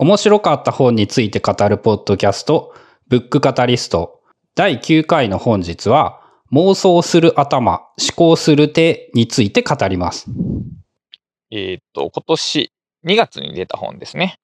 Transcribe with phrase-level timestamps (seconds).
[0.00, 2.72] 面白かった本について語るポッドキャスト、
[3.08, 4.20] ブックカタリスト、
[4.54, 6.20] 第9回の本日は、
[6.52, 10.26] 妄想する頭、思考する手について語ります。
[11.50, 12.72] えーっと、今年
[13.06, 14.38] 2月に出た本ですね。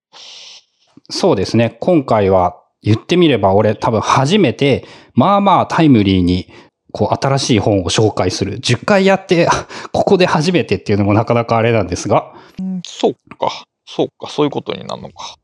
[1.08, 1.76] そうですね。
[1.78, 4.84] 今回は言ってみれば俺多分初めて、
[5.14, 6.48] まあまあタイムリーに、
[6.90, 8.58] こう新しい本を紹介する。
[8.58, 9.48] 10回やって、
[9.92, 12.34] ここで初めてっていうのもなかなかあれなんですが、
[12.84, 13.64] そうか。
[13.86, 14.28] そうか。
[14.28, 15.36] そういうことになるのか。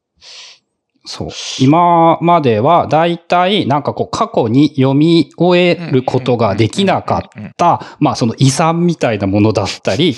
[1.06, 1.28] そう。
[1.58, 10.16] 今まではだいたいなんかこう過去に読み終えることができなかった、まあその遺産みたいなものだったり、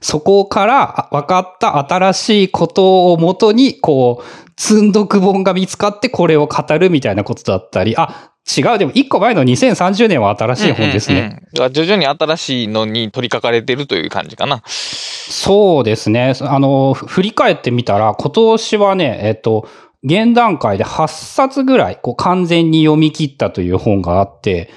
[0.00, 11.18] そこから分かった新しいことをもとに、こう、積んどく本が見つかってこれを語るみたいなことだったり、あ、違う、でも一個前の2030年は新しい本ですね。
[11.18, 14.62] うんうん徐々に新しいのに取り掛かれてるという感じかな。
[14.66, 16.32] そうですね。
[16.40, 19.68] あの、ふ振り返ってみたら、今年はね、えっと、
[20.02, 24.70] 現段階で8冊ぐらい、こう、完全に読み切ったという本があって、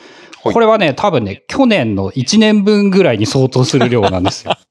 [0.43, 4.53] はいこれはね、多分ね、去年の1年分ぐらいに相当する量なんですよ。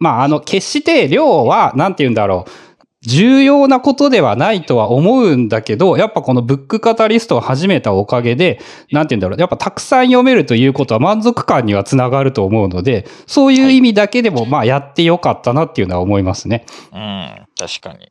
[0.00, 2.65] まあ、あの、決して量は、なんて言うんだろう。
[3.06, 9.40] 重要なことではないとは思うんだけど、やっぱこのブックカタリストを始めたおかげで、なんて言うんだろう。
[9.40, 16.66] やっぱたくさん読めるということは満足感にはつながると思うので、そういう意味だけでも、まあやってよかったなっていうのは思いますね。
[16.92, 18.10] うん、確かに。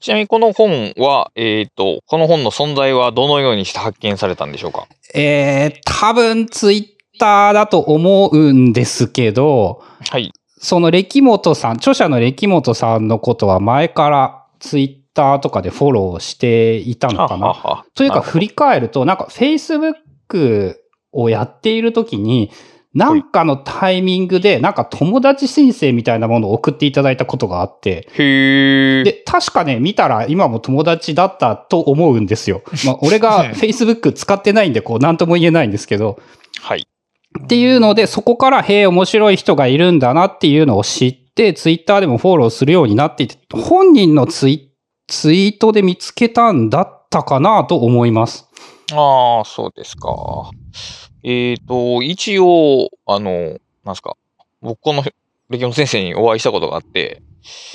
[0.00, 4.86] ちなみにこの本は、えーっと、この本の存在はどのようにして発見されたんでしょうか？
[5.14, 10.32] えー、多分ツイッターだと思うんですけど、はい。
[10.58, 17.48] その歴本さん、著者の歴本さんのことは前からツイッターとかでフォローしていたのかな？
[17.48, 20.76] はというか振り返ると、なんか Facebook
[21.12, 22.50] をやっているときに、
[22.94, 29.04] なんかのタイミングで、なんか友達申請みたいなものを送っていただいたことがあって、へー。
[29.04, 32.62] で、確かね、見たら今も友達だったと思うんですよ。
[32.86, 36.18] まあ、俺が Facebook 使ってないんで、こう、なんとも言えないんですけど、
[36.62, 36.88] はい。
[37.42, 44.72] っていうので、そこから、へえ、面白い人がいるんだなっていうのを知って、ツイッターでもフォローするようになっていて、本人のツイ
[45.08, 48.48] ツイートで見つけたんだったかなと思います。
[48.92, 50.50] ああ、そうですか。
[51.22, 54.16] えーっと、一応、あの、なんすか、
[54.60, 55.04] 僕この
[55.48, 57.22] 歴本先生にお会いしたことがあって、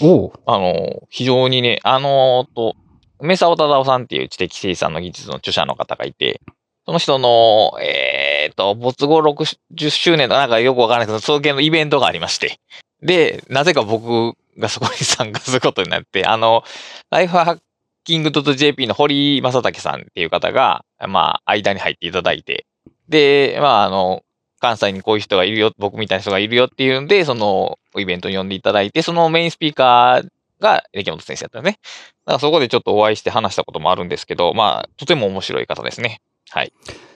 [0.02, 0.32] おう。
[0.46, 2.76] あの、非常にね、あのと、
[3.20, 6.42] 梅沢忠夫さんっていう知的生産の技術の著者の方がいて、
[6.86, 12.60] その人の、えーえっと、没後60周年のなんかよくわからないけど、そういう系のイベントがありまして。
[13.02, 16.64] で、なぜか僕がそこに参加することになって、 あの、
[17.10, 17.60] ライフハッ
[18.04, 22.66] キング .jp の堀正武さんっていう方が、まあ、間に入っていただいて、
[23.10, 24.24] で、まあ、あの、
[24.60, 30.28] 関西にこういう人がいるよ、僕みたいな人がいるよっていうんで、そのイベントに呼んでいただいて、そのメインスピーカー
[30.60, 31.80] が歴本先生だったよね。
[32.26, 36.22] だからそこでちょっとお会いして話したこともあるんですけど、まあ、とても面白い方ですね。
[36.52, 36.74] はい。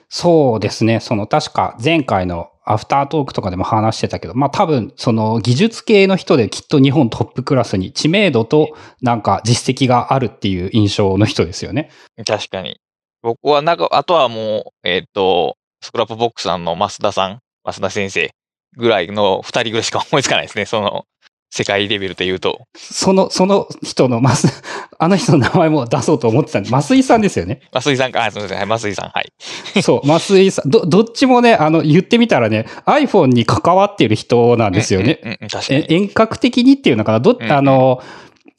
[0.08, 1.00] そうですね。
[1.00, 11.90] その確か前回のアフタートークとかでも話してたけど、まあ多分その技術系の人できっと日本トップクラスに知名度となんか実績があるっていう印象の人ですよね。
[12.26, 12.80] 確かに。
[13.22, 18.30] 僕はなんか、あとはもう、えっ、と、スクラップボックスさんの増田さん、増田先生
[18.76, 20.64] ぐらいの二人ぐらいしか思いつかないですね。
[20.64, 21.04] その、
[21.50, 22.66] 世界レベルで言うと。
[22.76, 24.62] その、その人の、ます、
[24.98, 27.60] あの人の名前も出そうと思ってたんで、増井さんですよね。
[27.72, 28.58] 増井さんか、あ、すみません。
[28.58, 29.08] はい、増井さん。
[29.10, 29.82] はい。
[29.82, 30.70] そう、増井さん。
[30.70, 35.20] ど、どっちもね、あの、言ってみたらね、iPhone に関わっている人なんですよね。
[35.22, 35.86] うん確かえに。
[35.88, 37.20] 遠隔的にっていうのかな？
[37.20, 38.02] ど、うんうんあの、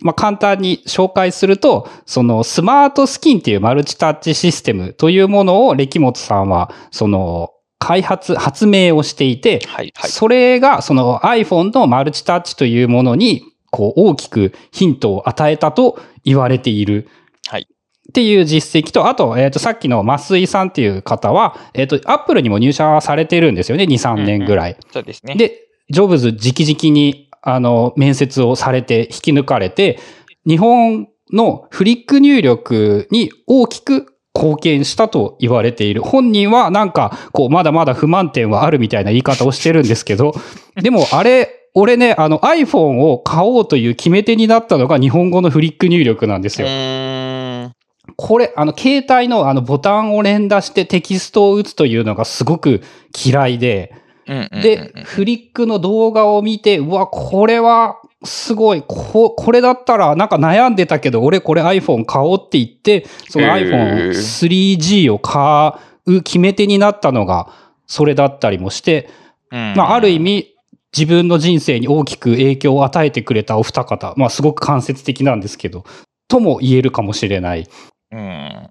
[0.01, 7.51] まあ、簡単に紹介すると、そのスマートスキンっていうマルチタッチシステムというものを歴本さんは、その、
[7.87, 10.09] 開発、発明をしていて、はい、はい。
[10.09, 17.07] それがその iPhone のマルチタッチというものに、こう大きくヒントを与えたと言われている。
[17.47, 17.67] はい
[18.09, 24.77] っていう実績と、あと、えっ、と、さっきの増井さんっていう方は、えっ、と、アップルにも入社されてるんですよね、2、3年ぐらい。
[24.93, 25.35] そうですね。
[25.35, 29.99] で、ジョブズ直々に、あの、面接をされて引き抜かれて、
[30.47, 36.01] 日本のフリック入力に大きく貢献したと言われている。
[36.01, 40.35] 本人はなんか、こう、まだまだ不満点はあるみたいな言い方をしてるんですけど、
[40.79, 47.71] でもあれ、俺ね、あの iPhone を買おうという決め手になったのが日本語のフリック入力なんですうよ。
[48.15, 52.81] これ、あの、携帯のあのボタンを連打してテキストを打つというのがすごく
[53.25, 53.93] 嫌いで、
[54.27, 65.73] で、フリックの動画を見て、うわ、これはすごい、こ、これだったらなんか悩んでたけど、俺これ iPhone 買おうって言って、そのへー iPhone3G を買
[66.05, 67.47] う決め手になったのが、
[67.85, 69.09] それだったりもして、
[69.51, 70.55] うんまあ、ある意味、
[70.97, 75.85] 自分の人生に大きく影響を与えてくれたお二方、まあすごく間接的なんですけど、
[76.27, 77.67] とも言えるかもしれない。
[78.11, 78.69] うん。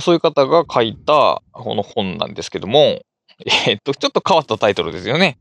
[0.00, 3.00] そういう方が書いたこの本なんですけども、
[3.44, 5.38] えっと、ちょっと変わったタイトルですよね。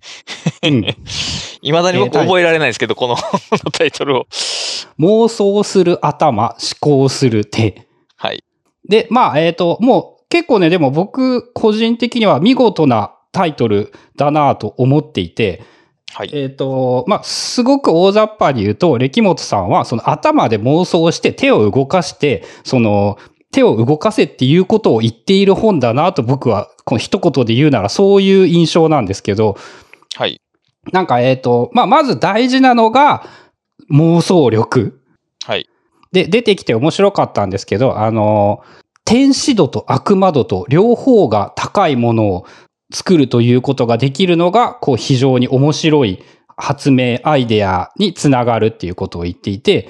[0.64, 0.86] うん
[1.62, 3.16] 未だに僕覚えられないですけど、 この
[3.72, 4.28] タイトルを。
[5.00, 7.88] 妄想する頭、思考する手。
[8.16, 8.44] はい。
[8.88, 15.64] で、まあ、えっ、と、もう結構ね、でも僕個人的には見事なタイトルだなと思っていて、
[16.14, 16.30] はい。
[16.34, 23.18] えっ、と、まあ、すごく大雑把に言うと、歴本さんは、その頭で妄想して手を動かして、その、
[23.56, 29.58] 手を動かせっていうことを言っている本だなと僕は、この一言で言うならそういう印象なんですけど、
[30.16, 30.42] はい。
[30.92, 33.26] なんか、えっ、と、まあ、まず大事なのが
[33.92, 35.02] 妄想力。
[35.46, 35.70] はい。
[36.12, 38.62] で、出てきて面白かったんですけど、あの、
[39.06, 42.46] 天使度と悪魔度と両方が高いものを
[42.92, 46.24] 作るということができるのが、こう非常に面白い
[46.58, 49.90] 発明、アイデアにつながるっていうことを言っていて、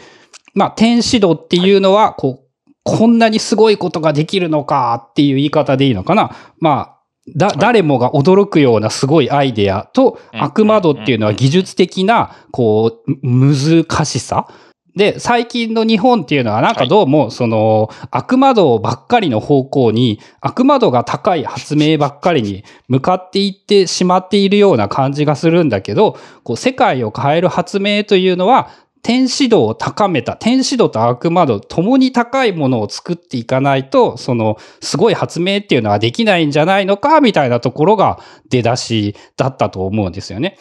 [0.53, 2.44] まあ、天使度っていうのは、こう、
[2.85, 6.35] こんなにすごいことができるのかっていう言い方でいいのかな？
[6.59, 6.95] まあ、
[7.35, 14.47] だ、誰もが驚くようなすごいアイデアと、うん悪魔度っていうのは技術的な、こう、難しさ。
[14.95, 28.69] で、最近の日本っていうのはなんかどうも、その、悪魔度ばっかりの方向に、悪魔度が高い発明ばっかりに向かっていってしまっているような感じがするんだけど、こう、世界を変える発明というのは、
[29.05, 38.17] 天使度を高めた、天使度と悪魔度、ともに高いものを作っていかないと、その、すごい発明っていうのはできないんじゃないのか、みたいなところが
[38.49, 40.57] 出だしだったと思うんですよね。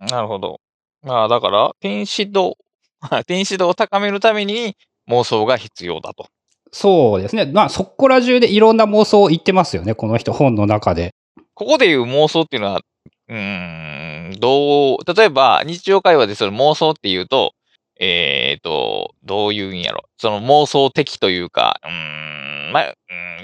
[0.00, 0.58] なるほど。
[1.04, 2.58] まあ、だから、天使度、
[3.28, 4.76] 天使度を高めるために
[5.08, 6.26] 妄想が必要だと。
[6.72, 7.46] そうですね。
[7.46, 11.14] まあ、そこら中でいろんな妄想を言ってますよね、この人本の中で。
[11.54, 12.80] ここでいう妄想っていうのは、
[13.28, 17.52] うーん、どう、例えば日常会話でその妄想っていうと、
[17.98, 20.04] えっ、と、どういうんやろ。
[20.18, 22.94] その妄想的というか、うん、まあ、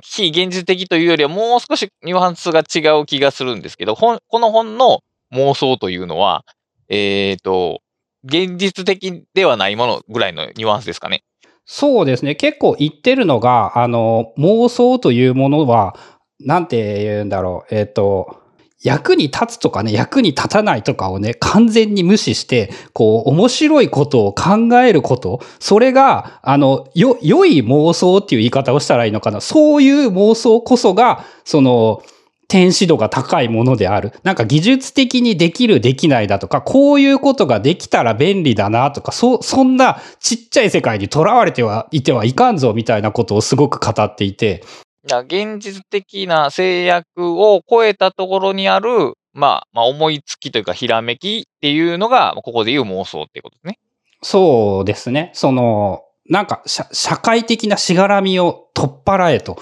[0.02, 5.00] 非現実的というよりはもう少しニュアンスが違う気がするんですけど、この本の
[5.32, 6.44] 妄想というのは、
[6.88, 7.80] えっ、と、
[8.24, 11.24] 現実的ではないものぐらいのニュアンスですかね。
[11.64, 12.34] そうですね。
[12.34, 15.96] 結構言ってるのが、あの、妄想というものは、
[16.40, 17.74] なんて言うんだろう。
[17.74, 18.41] えっ、と、
[18.82, 29.40] 役に立つとかね、役に立たないとかをね、完全に無視して、こう、面白いことを考えること、それが、あの、よ、良い妄想っていう言い方をしたらいいのかな。
[29.40, 32.02] そういう妄想こそが、その、
[32.48, 34.12] 天使度が高いものである。
[34.24, 44.64] なんか技術的にできるできないだとか、こういうことができたら便利だなとか、そ、そんなちっちゃい世界にとらわれてはいてはいかんぞみたいなことをすごく語っていて、
[45.04, 53.78] 現実的な制約を超えたところにある、まあ、まあ、思いつきというか、ひらめきっていうのが、ここで言う妄想っていうことですね。
[54.22, 55.30] そうですね。
[55.34, 59.58] その、なんか社社会的なしがらみを取っ払えと。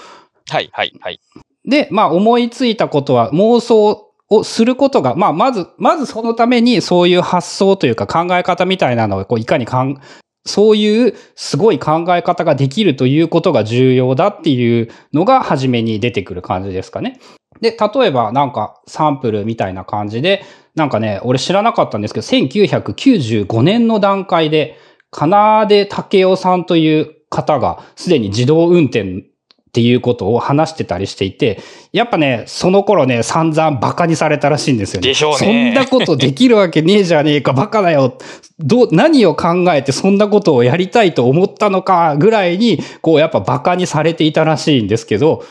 [0.49, 1.19] はい、はい、はい。
[1.65, 9.99] で、まあ思いついたことは妄想をすることが、まあまず、まずそのためにそういう発想というか考え方みたいなのをこういかにかん、
[10.45, 17.19] そういうすごい考え方ができるということが重要だっていうのが初めに出てくる感じですかね。
[17.61, 20.43] で、例えばなんかサンプルみたいな感じで、
[20.75, 24.77] なんかね、俺知らなかったんですけど、1995年の段階で、
[25.11, 29.25] かなで武雄さんという方がすでに自動運転
[29.71, 31.61] っていうことを話してたりしていて、
[31.93, 35.07] やっぱね、その頃ね、散々バカにされたらしいんですよね。
[35.07, 38.17] でしょうねそんなことできるわけねえじゃねえか、バカだよ。
[38.59, 45.45] どう、何を考えてそんなことをやりたいと思ったのかぐらいに、こうやっぱバカにされていたらしいんですけど、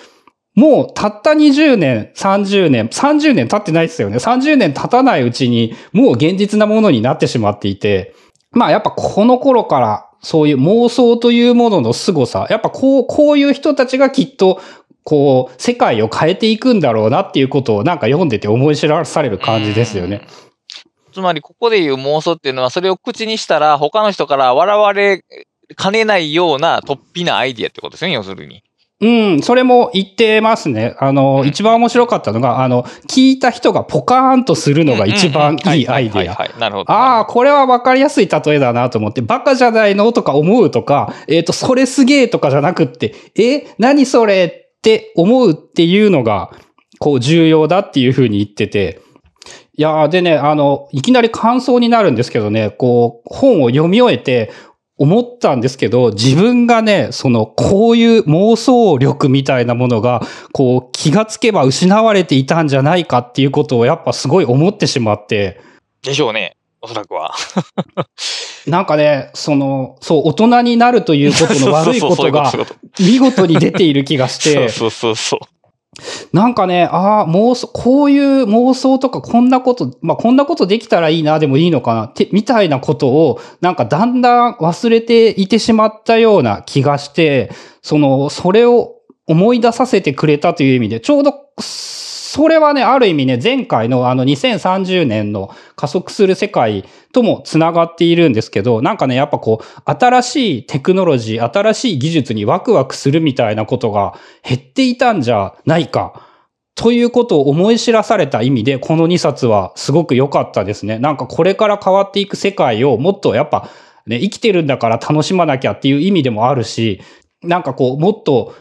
[0.54, 4.18] もうたった20年、30年、30年経ってないですよね。
[4.18, 8.14] 30年経たないうちに、もう現実なものになってしまっていて、
[8.52, 14.60] まあやっぱこの頃からそういう妄想というものの凄さ、やっぱこう、こういう人たちがきっと、
[15.02, 20.26] こう、世界を変えていくんだろうなっていうことをなんか読んでて思い知らされる感じですよね。
[21.12, 25.24] つまり、ここで言う妄想っていうのは、それを口にしたら、他の人から笑われ
[25.76, 28.62] かねないような突飛なアイディアってことですね、要するに。
[29.00, 30.94] うん、それも言ってますね。
[30.98, 35.90] あの、うん一番面白かったのが、あの、聞いた人がポカーンとするのが一番いいアイデア。
[35.90, 36.92] はいはいはいはいなるほど。
[36.92, 46.50] ああ、これは分かりやすい例えだなと思って、バカじゃないのとか思うとか、えっ、と、それすげえとかじゃなくって、え、何それって思うっていうのが、
[46.98, 49.00] こう重要だっていうふうに言ってて、
[49.76, 54.52] いやーでね、あの、いきなり感想になるんですけどね、こう、本を読み終えて、
[55.00, 60.20] 思ったんですけど、自分がね、その、こういう妄想力みたいなものが、
[60.52, 65.58] こう、気がつけば失われていたんじゃないかっていうことをやっぱすごい思ってしまって、
[66.02, 66.58] でしょうね。
[66.82, 67.34] おそらくは。
[68.66, 72.52] なんかね、その、そう、大人になるということの悪いことが
[73.00, 74.68] 見事に出ている気がして。
[74.70, 75.40] そうそうそう。
[76.32, 87.50] なんかね、ああ、妄想、こういう妄想とかこんなこと、まあ、こんなことできたらいいなでもいいのかなって、みたいなことを、なんかだんだん忘れていてしまったような気がして、
[87.82, 91.34] その、それを思い出させてくれたという意味で、ちょうど、
[92.32, 106.24] それはね、ある意味ね、前回のあの2030年の加速する世界とも繋がっているんですけど、なんかね、やっぱこう、新しいテクノロジー、新しい技術にワクワクするみたいなことが減っていたんじゃないか。
[106.76, 111.00] ということを思い知らされた意味で、この2冊はすごく良かったですね。
[111.00, 113.68] なんかこれから変わっていく世界をもっとやっぱ
[114.06, 117.00] ね、生きてるんだから楽しまなきゃっていう意味でもあるし、
[117.42, 118.54] なんかこう、もっと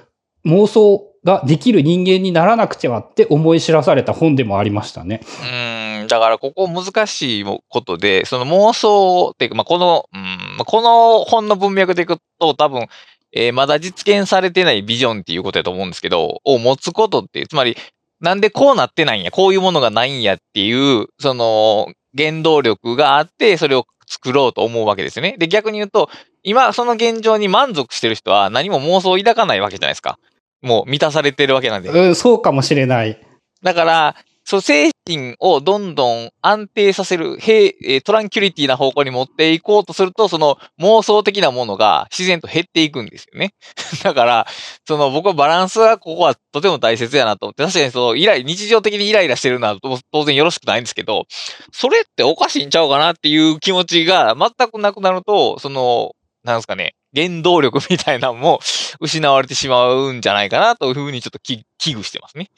[0.47, 5.21] 妄想ができる人間にならなくてはって思い知らされた本でもありましたね。
[6.01, 12.87] うん、だからここ難しいことで、その妄想っていうか、まあ、この、うん、この本の文脈でいくと多分、
[13.31, 17.77] えー、まだ実現されてないビジョンっていうことだと思うんですけど、を持つことっていう、つまり、
[18.21, 25.35] なんでこうなってないんや、こういうものがないんやっていう、その、原動力があって、それを作ろうと思うわけですよね。
[25.37, 26.09] で、逆に言うと、
[26.43, 30.17] 今、その現状に満足してる人は何も妄想を抱かないわけじゃないですか。
[30.61, 31.89] もう満たされてるわけなんで。
[31.89, 33.19] うん、そうかもしれない。
[33.61, 34.15] だから、
[34.49, 43.53] そう、精神をどんどん安定させる、平、トランキュリティな方向に持っていこうとすると、その妄想的なものが自然と減っていくんですよね。
[44.03, 44.47] だから、
[44.87, 49.77] その僕はバランスはここはとても大切やなと思って、確かにそのイライ、日常的にイライラしてるのは
[50.11, 51.27] 当然よろしくないんですけど、
[51.71, 56.13] それっておかしいんちゃうかなっていう気持ちが全くなくなると、その、
[56.43, 58.59] なんですかね、原動力みたいなのも
[58.99, 62.49] 失われてしまうんじゃないかなというふうにちょっと危惧してますね。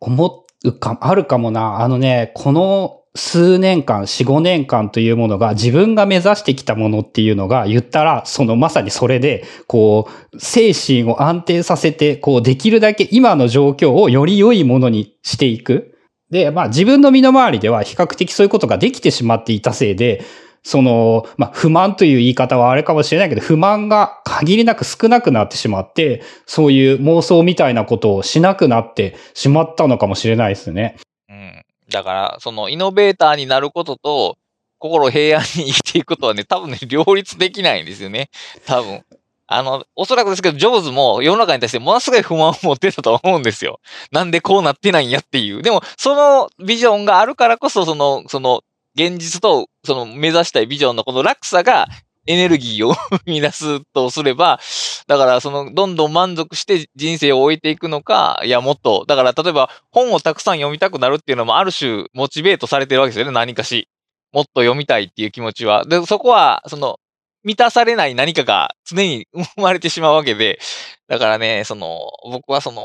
[0.00, 1.80] 思うか、あるかもな。
[1.80, 15.98] あのね、この数年間、四五年間というものが自分が目指してきたものっていうのが言ったら、そのまさにそれで、こう、精神を安定させて、こう、できるだけ今の状況をより良いものにしていく。
[16.30, 20.24] で、まあ自分の身の回りでは比較的そういうことができてしまっていたせいで、
[20.62, 30.96] その、まあ、不満という言い方はあれかもしれないけど、不満が限りなく少なくなってしまって、そういう妄想みたいなことをしなくなってしまったのかもしれないですね。
[31.28, 31.62] うん。
[31.90, 34.36] だから、その、イノベーターになることと、
[34.78, 38.30] 心平安に生きていくことはね、多分ね、両立できないんですよね。
[38.66, 39.04] 多分。
[39.46, 43.80] あの、おそらくですけど、ジョブズも世の中に対してものすごい不満を持ってたと思うんですよ。
[44.10, 45.62] なんでこうなってないんやっていう。
[45.62, 48.62] でも、そのビジョンがあるからこそ、その、その、
[48.94, 51.88] 現実と、その目指したいビジョンのこの落差が
[52.26, 54.60] エネルギーを生み出すとすれば、
[55.06, 63.88] だからそのどんどん満足して人生を終えていくのか、いやもっと、だから例えば本をたくさん読みたくなるっていうのもある種モチベートされてるわけですよね、何かし。
[64.32, 65.84] もっと読みたいっていう気持ちは。
[65.84, 66.98] で、そこは、その、
[67.44, 70.58] 満たされない何かが常に生まれてしまうわけで、
[71.08, 72.82] だからね、その、僕はその、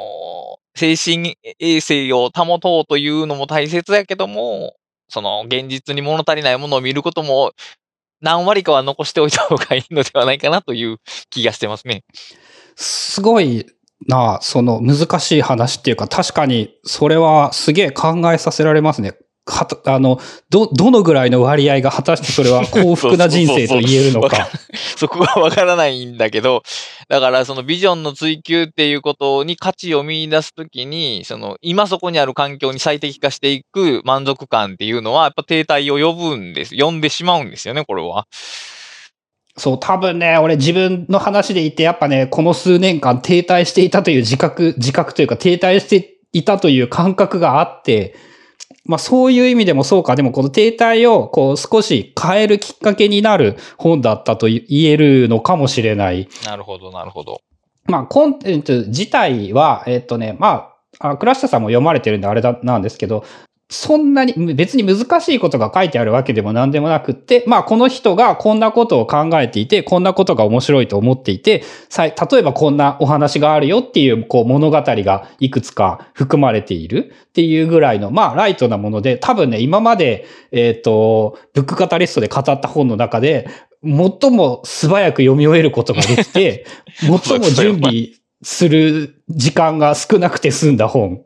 [0.76, 4.76] 精神衛生を保とうというのも大切やけども、
[5.10, 7.54] その現実に物足りないものを見ることも
[8.22, 10.98] 何割かは残しておいた方がいいのではないかなという
[11.30, 12.04] 気がしてますね。
[12.76, 13.66] すごい
[14.06, 19.18] な、その難しい話っていうか、確かにそれはすげえ考えさせられますね。
[19.52, 24.48] はた、あの、ど、どのぐらいの割合が果たしてそれは 幸福な人生と言えるのか。
[24.98, 26.64] そこがわからないんだけど、
[27.10, 36.76] だからそのビジョンの追求っていうことに価値を見出すときに、その今そこにある環境に最適化していく満足感っていうのは、やっぱ停滞を呼ぶんです。
[36.78, 38.28] 呼んでしまうんですよね、これは。
[39.58, 48.16] そう、多分ね、俺自分の話で言って、やっぱね、この数年間停滞していたという自覚、自覚というか停滞していたという感覚があって、
[48.88, 50.16] まあそういう意味でもそうか。
[50.16, 56.28] でもこの停滞をこう少し変えるきっかけになる本だったと言えるのかもしれない。
[56.46, 57.42] なるほど、なるほど。
[57.86, 63.24] まあコンテンツ自体は、えっとね、まあ、あクラッシャさんも読まれてるんであれだ、なんですけど、
[63.70, 71.64] そんなに、別に難しいことが書いてあるわけでも何でもなくって、まあこの人がこんなことを考えていて、こんなことが面白いと思っていて、
[71.98, 83.50] 例えばこんなお話があるよっていうこう物語がいくつか含まれているっていうぐらいの、まあライトなもので、多分ね、今まで、えっ、ー、と、ブックカタリストで語った本の中で、
[83.84, 88.12] 最も素早く読み終えることができて、 最も準備
[88.44, 91.22] する時間が少なくて済んだ本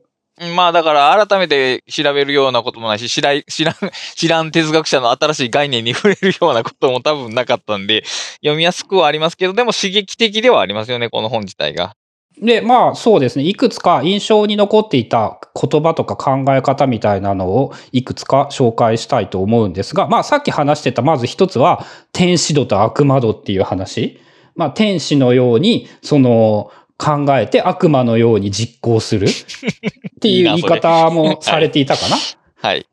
[0.55, 3.75] まあだから改めて調べるようなこともないし、知ら知らん、
[4.15, 8.03] 知らん哲学者の新しい概念に触れるようなことも多分なかったんで、
[8.37, 11.95] 読みやすくはありますけど、でも刺激的ではありますよね、この本自体が。
[12.41, 13.45] で、まあそうですね。
[13.45, 24.19] いくつか印象に残っていた言葉とか考え方みたいなのをいくつか紹介したいと思うんですが、まあさっき話してたまず一つは天使度と悪魔度っていう話。
[24.55, 26.71] まあ天使のように、その、
[27.01, 32.17] 考えて悪魔のように実行する っていう言い方もされていたかな
[32.61, 32.85] はい。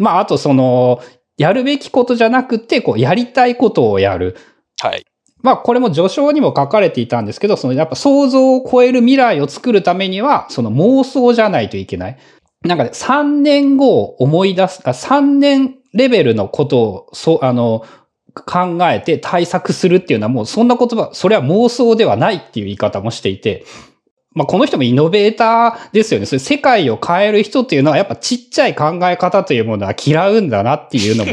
[0.00, 1.00] まああとその、
[1.38, 4.36] やるべきことじゃなくて、こう、やりたいことをやる。
[4.80, 5.04] はい。
[5.42, 12.18] まあ、これも序章にも書かれていたんですけど、そのやっぱ想像を超える未来を作るためには、その妄想じゃないといけない。
[12.62, 17.84] なんか、ね、3年後を思い出す、あ3年レベルのことを、そう、あの、
[18.34, 23.64] 考えて対策するっていうのはもうそんな言葉、それは妄想ではないっていう言い方もしていて、
[24.32, 26.26] まあ、この人もイノベーターですよね。
[26.26, 31.32] それ世界を変える人っていうのはやっぱちっちゃい考え方というものは嫌うんだなっていうのも、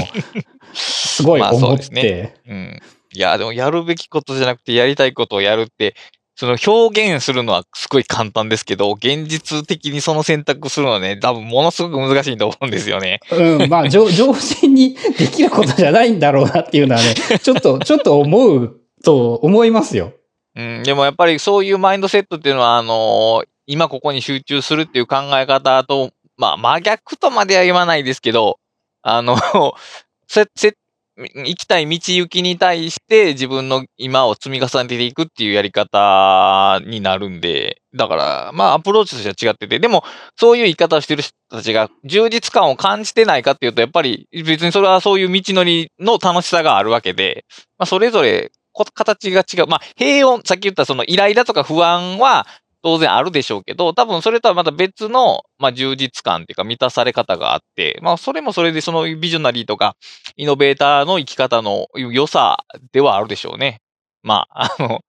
[0.74, 1.89] すごい思って。
[1.93, 2.79] ね、うん
[3.13, 5.96] いや、でもやるべきことじゃなくてやりたいことをやるって、
[6.36, 13.20] その表現するのはすごい簡単ですけど、現実的にその選択するのはね、多分ものすごく難しいと思うんですよね。
[13.32, 20.14] うん、まあ、 常人にできることじゃないんだろうなっていうのはね、 ちょっと、ちょっと思うと思いますよ。
[20.56, 28.58] うん、でもやっぱりそういうマインドセットっていうのは、あのー、今ここに集中するっていう考え方と、まあ、真逆とまでは言わないですけど、
[29.04, 29.38] あの、
[30.28, 30.76] せ、せ、
[31.18, 40.03] 行きたい道行きに対して自分の今を積み重ねていくっていうやり方になるんで、だから、まあアプローチとしては違ってて、でも
[40.38, 47.46] そういう言い方をしてる人たちが充実感を感じてないかっていうと、やっぱり別にそれはそういう道のりの楽しさがあるわけで、
[47.77, 48.51] まあそれぞれ
[48.94, 49.68] 形が違う。
[49.68, 52.48] まあ平穏、さっき言ったそのイライラとか不安は
[52.84, 59.96] 当然あるでしょうけど、多分それとはまた別の、まあ、充実感っていうか満たされ方があって、まあ、それもそれでそのビジョナリーとか、
[60.36, 63.82] イノベーターの生き方の良さではあるでしょうね。
[64.24, 65.00] まあ、あの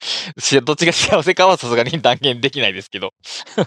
[0.64, 3.12] どっちが幸せかはさすがに断言できないですけど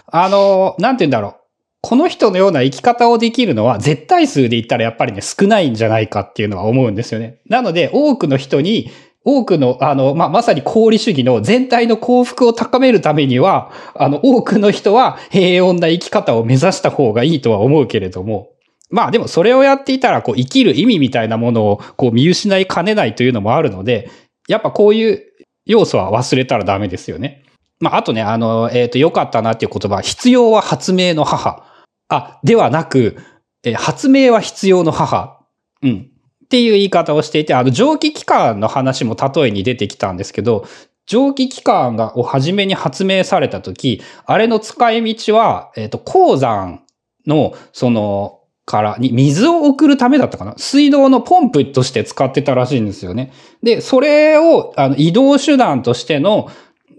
[0.06, 1.42] あの、なんて言うんだろう。
[1.84, 7.40] この人のような生き方をできるのは絶対数で言ったらやっぱりね少ないんじゃないかっていうのは思うんですよね。
[7.48, 8.92] なので多くの人に
[9.24, 18.48] 多くの、あの、まあ、まさに功利主義の全体の幸福を高めるためには、あの、多くの人は平穏な生き方を目指した方がいいとは思うけれども、
[18.90, 24.10] まあでもそれをやっていたら、こう、生きる意味みたいなものを、こう、見失いかねないというのもあるので、
[24.48, 25.22] やっぱこういう
[25.64, 27.44] 要素は忘れたらダメですよね。
[27.80, 31.64] まあ、あとね、あの、えっ、ー、と、良かったなっていう言葉、必要は発明の母。
[32.08, 33.16] あ、ではなく、
[33.64, 35.40] え発明は必要の母。
[35.82, 36.11] うん。
[36.52, 40.66] っていう言い方をしていて、あの、蒸気機関の話も例えに出てきたんですけど、
[41.06, 46.82] 蒸気機関が、を初めに発明されたとき、あれの使い道は、えっ、ー、と、鉱山
[47.26, 50.54] の、その、からに水を送るためだったかな？
[50.58, 53.32] 水道のポンプとして使ってたらしいんですよね。
[53.62, 56.50] で、それをあの移動手段としての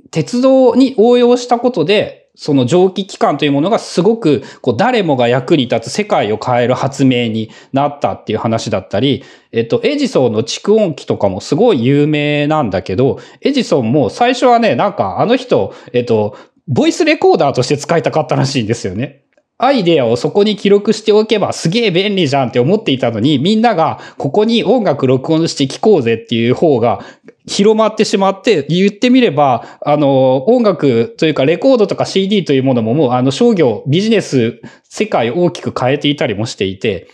[0.09, 16.35] 鉄道に応用したことで、その蒸気機関というものがすごく、こう、誰もが役に立つ世界を変える発明になったっていう話だったり、えっと、エジソンの蓄音機とかもすごい有名なんだけど、エジソンも最初はね、なんかあの人、えっと、
[16.67, 19.22] ボイスレコーダーとして使いたかったらしいんですよね。
[19.57, 26.99] アイデアをそこに記録しておけばすげえ便利じゃんって思っていたのに、みんながここに音楽録音して聴こうぜっていう方が
[27.47, 37.07] 広まってしまって、言ってみれば、あの、音楽というかレコードとか CD というものももうあの商業、ビジネス、世界を大きく変えていたりもしていて、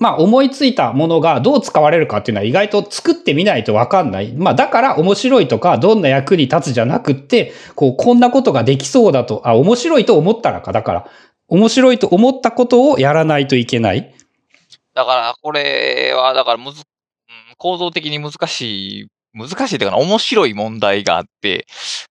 [0.00, 4.32] まあ思いついたものがどう使われるかっていうのは意外と作ってみないとわかんない。
[4.32, 10.72] まあだから面白いとかどんな役に立つじゃなくって、こうこんなことができそうだと、あ、面白いと思ったらか。
[10.72, 11.06] だから
[11.50, 14.14] 面白いと思ったことをやらないといけない。
[14.94, 16.84] だからこれはだからむず、
[17.58, 21.66] 構造的に難しい難しいというか面白い問題があって、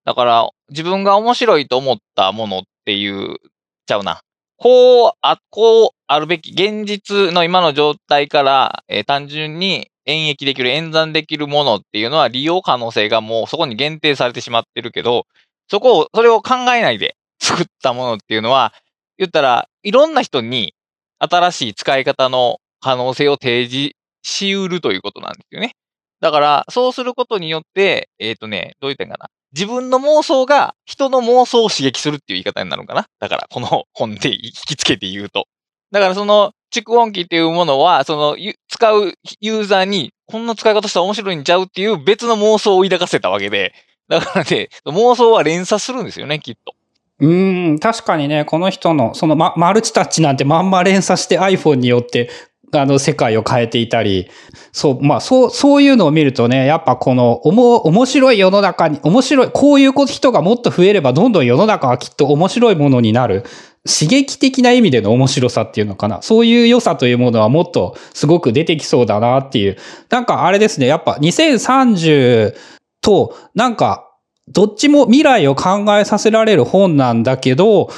[0.05, 3.37] だから自分が面白いと思ったものっていう、
[3.85, 4.21] ちゃうな。
[4.57, 15.25] こう、あ、こうあるべき、現実の今の状態から、えー、単純に演繹できる、演算できるものっていうのは利用可能性がもうそこに限定されてしまってるけど、
[15.69, 18.73] そこを、それを考えないで作ったものっていうのは、
[19.19, 20.73] 言ったら、いろんな人に
[21.19, 23.91] 新しい使い方の可能性を提示
[24.23, 25.73] しうるということなんですよね。
[26.21, 29.29] だから、そうすることによって、えっ、ー、とね、どう言ったんかな。
[29.53, 33.07] 自分の妄想が人の妄想を刺激するっていう言い方になるのかな。
[33.19, 35.47] だから、この本で引きつけて言うと。
[35.91, 43.73] だから、その、蓄音機っていうものは、その、使うユーザーに、こんな使い方したら面白いんちゃうっていう別の妄想を抱かせたわけで、
[44.07, 46.73] だからね、妄想は連鎖するんですよね、きっと。
[47.19, 47.27] う
[47.73, 52.29] ん、確かにね、この人の、その、ま、マルチタッチなんてまんま連鎖して iPhone によって
[52.71, 54.29] あの、世界を変えていたり、
[54.71, 63.43] そう、まあ、そう、そういうのを見るとね、やっぱこの、おも、面白い世の中に、面白い、こういう人がもっと増えれば、どんどん世の中はきっと面白いものになる。
[63.87, 66.21] 刺激的な意味での面白さっていうのかな。
[66.21, 69.77] そういう良さというものはもっとすごく出てきそうだなっていう。
[70.09, 72.55] なんかあれですね、やっぱ2030
[73.01, 74.08] と、なんか、
[74.51, 77.89] どっちも未来を考えさせられる本なんだけど、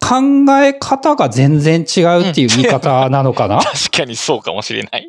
[0.00, 5.08] 考え方が全然違うっていう見方なのかな、うん、確かにそうかもしれない。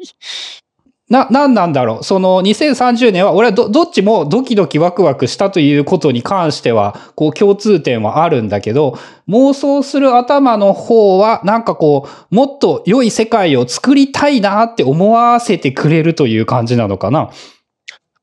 [1.07, 2.03] な、なんなんだろう？
[2.03, 17.29] その2030年は、俺はど、どっちもドキドキワクワクしたということに関しては、こう共通点はあるんだけど、妄想する頭の方は、なんかこう、もっと良い世界を作りたいなって思わせてくれるという感じなのかな？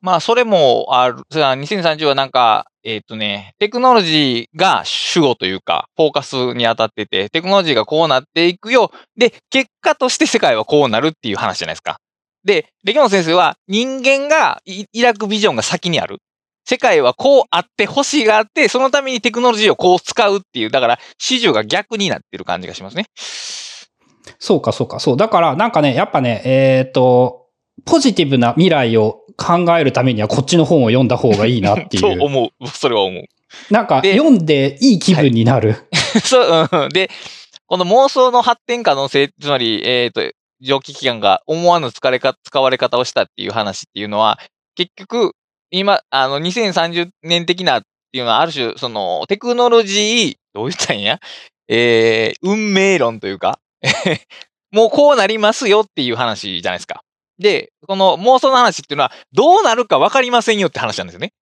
[0.03, 8.91] まあ、それもある、2030はなんか、えっ、ー、とね、テクノロジーが主語というか、フォーカスに当たってて、テクノロジーがこうなっていくよ。
[9.17, 11.99] で、結果として世界はこうなるっていう話じゃないですか。
[12.45, 14.61] で、レギョン先生は人間が
[14.93, 16.19] 抱くビジョンが先にある。
[16.65, 23.05] 世界はこうあって、欲しがあって、そのためにテクノロジーをこう使うっていう、だから、市場が逆になってる感じがしますね。
[24.39, 25.17] そうか、そうか、そう。
[25.17, 27.43] だから、なんかね、やっぱね、えっ、ー、と、
[27.85, 32.03] ポジティブな未来を考えるためにはこっちの本を読んだ方がいいなっていう。
[32.03, 32.69] そう思う。
[32.69, 33.25] それは思う。
[33.71, 35.71] なんか読んでいい気分になる。
[35.71, 35.77] は
[36.19, 36.89] い、 そう、うん。
[36.91, 37.11] で、
[37.67, 44.39] この妄想の発展可能性、つまり、えっ、ー、と、蒸気機関が思わぬ使われか使われ方をしたっていう話っていうのは、
[44.75, 45.33] 結局、
[45.71, 51.19] 今、あの、2030年的なっていうのは、ある種、その、テクノロジー、どう言ったんや？
[51.69, 53.59] えー、運命論というか
[54.73, 57.03] もうこうなりますよっていう話じゃないですか。
[57.43, 61.33] で、この妄想の話っていうのは、どうなるか分かりませんよって話なんですよね。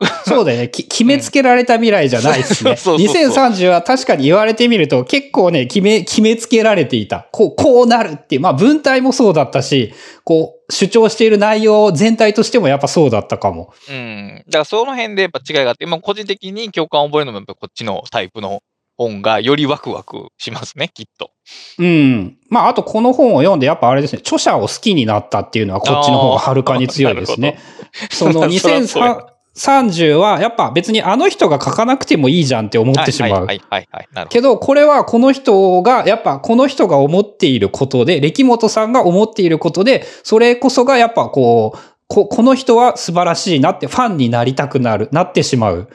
[0.26, 0.68] そうだよね。
[0.68, 2.72] 決めつけられた未来じゃないですね。
[2.96, 7.28] 2030は確かに言われてみると結構ね、決め、決めつけられていた。
[7.32, 8.40] こう、こうなるっていう。
[8.40, 9.92] まあ文体もそうだったし、
[10.24, 13.74] こう、主張している内容全体としてもやっぱそうだったかも。
[13.90, 14.42] うん。
[14.46, 18.62] だからその辺でやっぱ違いがあって、まあ個人的に共感を覚えるのもやっぱこっちのタイプの
[19.00, 21.30] 本がよりワクワクしますね、きっと。
[21.78, 22.36] うん。
[22.50, 27.58] まあ、あとこの本を読んで、やっぱあれですね、著者を好きになったっていうのはこっちの方がはるかに強いですね。
[28.12, 33.46] その2030は、やっぱ別にあの人が書かなくてもいいじゃんって思ってしまう。
[33.46, 34.26] はいはいはい。
[34.28, 45.88] けど、これはこの人が、やっぱこの人が思っていることで、歴本さんが思っていることで、それこそがやっぱこう、ここの人は素晴らしいなってファンになりたくなる、なってしまう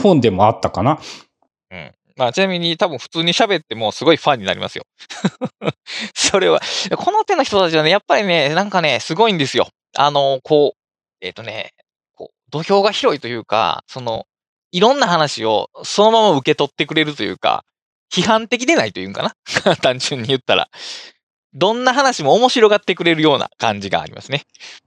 [0.00, 1.00] 本でもあったかな。
[2.16, 4.84] まあ、ちなみに多分普通に喋ってもすごいファンになりますよ。
[6.14, 6.60] それは、
[6.96, 9.68] この手の人たちはね、やっぱりね、なんかね、すごいんですよ。
[9.96, 10.78] あの、こう、
[11.20, 11.72] えっ、ー、とね、
[12.14, 14.26] こう、土俵が広いというか、その、
[14.72, 17.64] いろんな話をそのまま受け取ってくれるというか、
[18.12, 19.22] 批判的でないというんか
[19.64, 19.76] な？
[19.76, 20.68] 単純に言ったら。
[21.54, 24.44] どんな話も面白がってくれるような感じがありますね。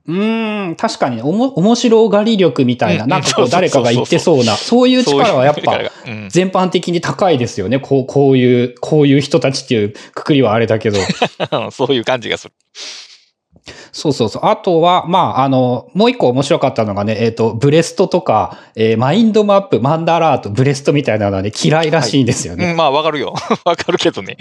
[0.07, 5.79] うーん、確かに、おも、面白がり力みたいな、なんかこう誰かが言ってそうな、そういう力はやっぱ、
[6.29, 7.79] 全般的に高いですよね。
[7.79, 10.97] こう、こういう、こういう人たちっていうくくりはあれだけど。
[11.71, 12.53] そういう感じがする。
[13.91, 14.45] そうそうそう。
[14.45, 22.63] あとは、まあ、あの、もう一個面白かったのがね、えっ、ー、と、ブレストとか、えー、マインドマップ、マンダラート、ブレストみたいなのはね、嫌いらしいんですよね。
[22.65, 23.33] はいうん、まあ、わかるよ。
[23.65, 24.37] わかるけどね。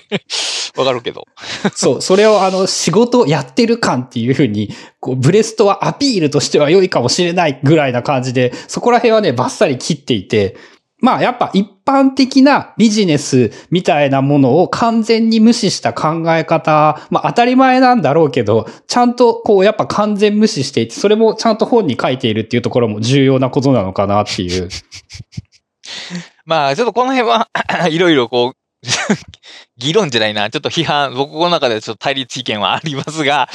[0.76, 1.26] わかるけど。
[1.74, 4.70] そう、それをあの、仕事やってる感っていうふうに、
[5.00, 10.56] こう、ブレストはアピールとしては良いかもしれないぐらいな感じで、そこら辺はね、バッサリ切っていて、
[11.00, 24.68] まあやっぱ一般的なビジネスみたいなものを完全に無視した考え方、まあ当たり前なんだろうけど、ちゃんとこうやっぱ完全無視していて、それもちゃんと本に書いているっていうところも重要なことなのかなっていう。
[26.44, 27.48] まあちょっとこの辺は
[27.90, 28.60] いろいろこう、
[29.76, 30.50] 議論じゃないな。
[30.50, 33.48] ちょっと批判、僕の中でちょっと対立意見はありますが、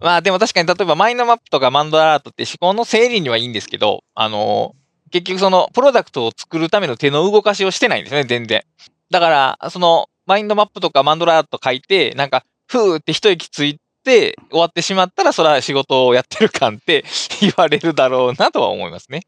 [0.00, 4.74] まあでも確かに例えばマインドマップとかマンドラートって思考の整理にはいいんですけど、あの、
[5.10, 8.62] 結局そのプロダクトを作るための手の動かしをしてないんですね、全然。
[9.10, 9.28] だか
[9.60, 17.04] ら、そのマインドマップとかマンドラーと書いて、なんか、ふーって一息ついて終わってしまったら、それは仕事をやってる感って
[17.40, 19.22] 言われるだろうなとは思いますね。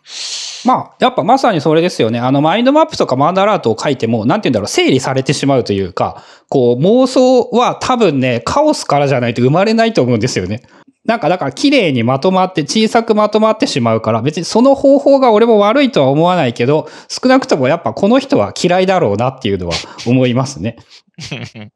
[0.64, 2.18] まあ、やっぱまさにそれですよね。
[2.18, 10.62] あの、マインドマップとかマンダラートを書いても、なんて言うんだろう、整理されてしまうというか、こう、妄想は多分ね、カオスからじゃないと生まれないと思うんですよね。
[11.04, 19.74] なんかだから綺麗にまとまって小さくまとまってしまうから別にその方法が俺も悪いとは思わないけど少なくともやっぱこの人は嫌いだろうなっていうのは
[20.06, 20.76] 思いますね。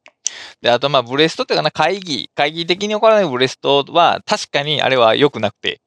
[0.61, 5.81] で、あとまあブレストっていうかな会議、会議的に起こらないブレストは確かにあれは良くなくて。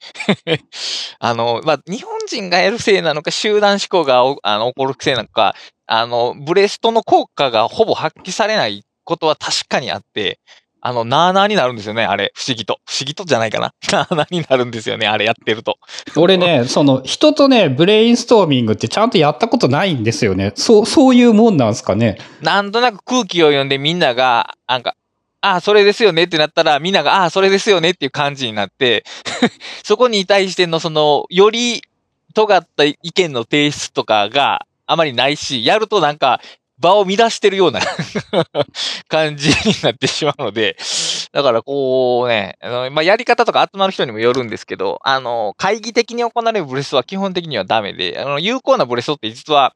[1.20, 5.56] あの、まあ日本人がやるせいなのか集団思考があの起こるせいなのか、
[5.88, 10.40] あの、ブレストの効果がほぼ発揮されないことは確かにあって、
[10.88, 12.32] あの、なーなーになるんですよね、あれ。
[12.36, 12.80] 不思議と。
[12.86, 13.74] 不思議とじゃないかな。
[13.92, 15.80] なーなーになるんですよね、あれやってると。
[16.16, 20.52] 俺ね、 その人とね、ブレインストーミングってちゃんとやったことないんですよね。
[20.54, 22.20] そう、そういうもんなんですかね。
[22.42, 24.96] なんとなく空気を読んでみんなが、なんか、
[25.42, 29.06] ああ、それですよねってなったら、みんなが、ああ、それですよねっていう感じになって、
[29.84, 31.82] そこに対してのその、より
[32.36, 36.42] 尖った意見の提出とかがあまりないし、やるとなんか、
[36.80, 37.80] 場を乱してるような
[39.08, 40.78] 感じになってしまうので、
[41.32, 49.74] だからこうね、あのまあ、やり方とか集まる人にもよるんですけど、あの、会議的に行われるブレストは基本的にはダメで、あの、有効なブレストって実は、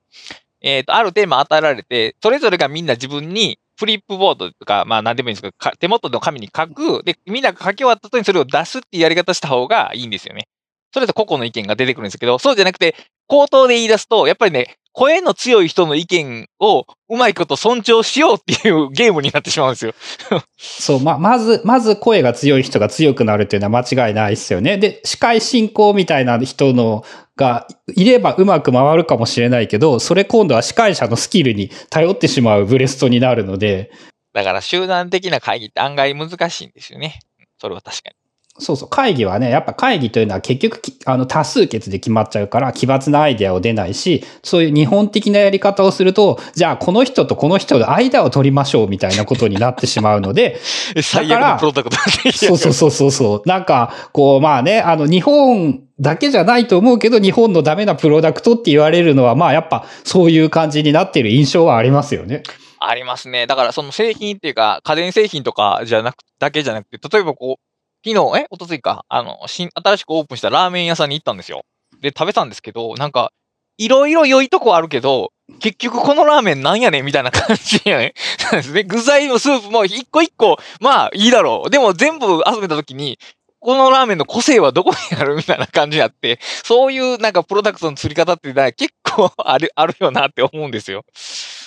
[0.61, 7.01] えっ、と、あるテーマ与えられて、それぞれがみんな自分にフリップボードとか、まあ何でもいいんですけど、か手元の紙に書く。
[7.05, 10.47] で、みんなが書き終わった後にそれを出すっていうやり方した方がいいんですよね。
[10.93, 12.95] それと個々の意見が出てくるんですけど、そうじゃなくて、
[13.27, 19.93] 口頭で言い出すと、やっぱりね、声の強い人の意見をうまいこと尊重しようっていうゲームになってしまうんですよ。
[20.57, 24.77] そう、ま、まず、まず声が強い人が強くなるっていうのは間違いないですよね。
[24.77, 33.91] で、司会進行みたいな人のがいればうまく回るかもしれないけど、それ今度は司会者のスキルに頼ってしまうブレストになるので、
[34.33, 37.19] だから集団的な会議って案外難しいんですよね。
[37.57, 38.18] それは確かに。
[38.59, 50.59] そうそう、会議はね、やっぱ会議というのは結局き、あの、多数決で決まっちゃうから、奇抜なアイデアを出ないし、そういう日本的なやり方をすると、じゃあ、この人とこの人の間を取りましょうみたいなことになってしまうので、
[51.01, 51.97] 最悪のプロダクト
[52.31, 53.47] そうそうそうそうそう。
[53.47, 62.43] なんか、こう、まあね、あの、日本だけじゃないと思うけど、日本のダメなプロダクトって言われるのは、まあ、やっぱ、そういう感じになってる印象はありますよね。
[62.79, 63.45] ありますね。
[63.45, 67.68] だからその製品っていうか、家電製品とかじゃなく、だけじゃなくて、例えばこう、
[68.05, 71.63] 昨日、えおとついか、あの、新、新しくオープンしたラーメン屋さんに行ったんですよ。
[72.01, 73.31] で、食べたんですけど、なんか、
[73.77, 78.13] いろいろ良いとこあるけど、結局このラーメンなんやねんみたいな感じやね。
[78.37, 78.83] そ うですね。
[78.83, 81.69] 具材もスープも一個一個、まあいいだろう。
[81.69, 83.17] でも全部集めたときに、
[83.59, 85.35] このラーメンの個性はどこにある？
[85.35, 91.03] みたいな感じになって、そういうなんかプロダクトの作り方って結構ある、あるよなって思うんですよ。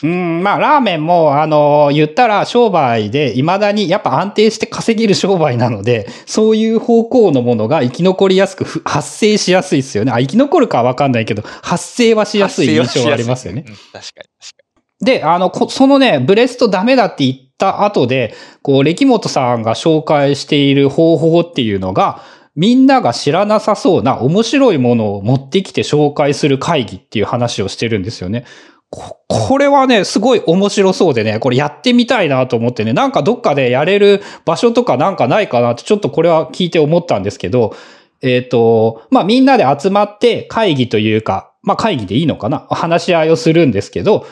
[0.02, 10.12] うん、まあ、ラーメンも、あの、言ったら商売で、未だにやっぱ安定して稼げる商売なので、そういう方向のものが生き残りやすく、ふ発生しやすいですよね。
[10.12, 13.64] あ、生き残るかはわかんないけど、発生はしやすい印象はありますよね。
[13.66, 13.74] うん。
[13.74, 14.62] 確かに、確か
[15.02, 22.22] で、あの、こそのね、ブレストダメだって言った後で、こう、歴本さんが紹介している方法っていうのが、
[22.54, 28.44] みんなが知らなさそうな面白いものを持ってきて紹介する会議っていう話をしてるんですよね。
[28.94, 37.74] これはね、すごい面白そうでね、これやってみたいなと思ってね、なんかどっかでやれる場所とかなんかないかなってちょっとこれは聞いて思ったんですけど、
[38.20, 42.66] えっ、と、まあみんなで集まって会議というか、まあ会議でいいのかな？
[42.68, 44.26] 話し合いをするんですけど、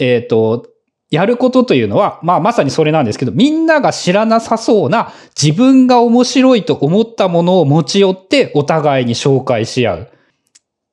[0.00, 0.66] えっ、と、
[1.10, 10.10] やることというのは、まあまさにそれなんですけど、みんなが知らなさそうな自分が面白いと思ったものを持ち寄ってお互いに紹介し合う。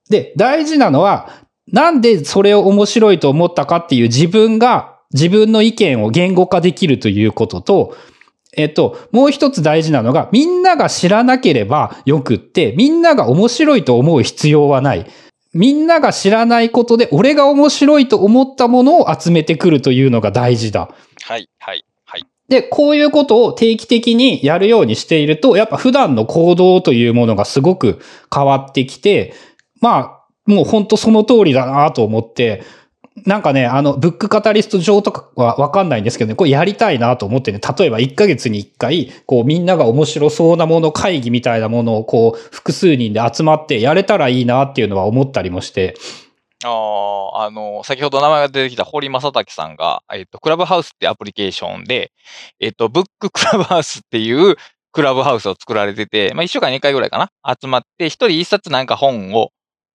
[0.09, 1.29] で、大事なのは、
[1.71, 7.95] なんでそれを面白いと思ったかっていう自分が自分の意見を言語化できるということと、
[8.56, 15.08] えっと、もう一つ大事なのが、みんなが知らなければよくって、みんなが面白いと思う必要はない。
[15.54, 20.89] みんなが知らないことで、俺が面白いと思ったものを集めてくるというのが大事だ。
[20.89, 20.95] に。
[21.26, 22.28] はい、はい、はい。
[22.49, 27.99] で、こういうことを定期的にやるようにしていると、やっぱ普段の行動というものがすごく
[28.34, 29.34] 変わってきて、
[29.80, 32.63] まあ、もう本当その通りだなと思って、
[33.25, 45.95] なんかね、あの、ブックカタリスト上とかはわかんないんですけどね、これやりたいなと思ってね、例えば1ヶ月に1回、こうみんなが面白そうなもの、会議みたいなものをこう複数人で集まってやれたらいいなっていうのは思ったりもして、
[46.65, 52.12] ああ、あの、先ほど名前が出てきた堀正武さんが、えっと、クラブハウスってアプリケーションで、
[52.60, 54.56] えっと、ブッククラブハウスっていう
[54.91, 57.29] クラブハウスを作られてて、まあ、一週間に一回ぐらいかな
[57.62, 59.49] 集まって、一人一冊なんか本を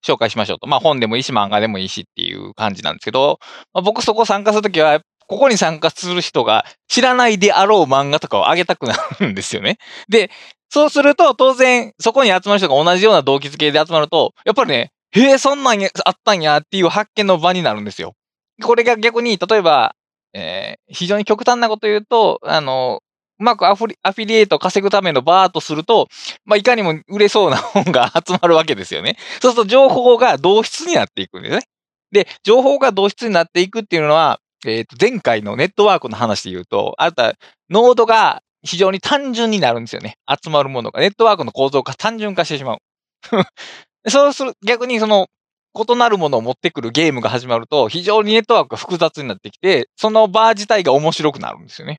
[0.07, 0.67] 紹介しましょうと。
[0.67, 3.39] まあ、本でもいいし、漫画でもいいしっていう感じなんですけど、
[3.73, 9.77] まあ、僕そこ参加するときは、ここに参加する人が知らないであろう漫画とかをあげたくなるんですよね。
[10.09, 10.31] で、
[10.71, 18.15] そうすると、当然、そこに集まる人が同じような動機付けで集まると、やっぱりね、へえ、そんなんあったんやっていう発見の場になるんですよ。
[18.63, 19.95] これが逆に、例えば、
[20.35, 23.01] えー非常に極端なこと言うと、あの、
[23.39, 26.09] うまくアフリアフィリエイトを稼ぐためのバーとすると、
[26.45, 29.17] まあ、いかにも売れそうな本が 集まるわけですよね。
[29.41, 31.63] そうすると情報が同質になっていくんですね。
[32.11, 37.35] で、情報が同質になっていくっていうのは、えっ、と、前回のネットワークの話で言うと、あなた、
[37.71, 40.17] ノードが非常に単純になるんですよね。
[40.29, 41.01] 集まるものが。
[41.01, 42.79] ネットワークの構造が単純化してしまう。
[44.09, 45.29] そうする、逆にその、
[45.75, 51.99] 異なるものを持ってくるゲームが始まると、非常にネットワークが複雑になってきて、そのバー自体が面白くなるんですよね。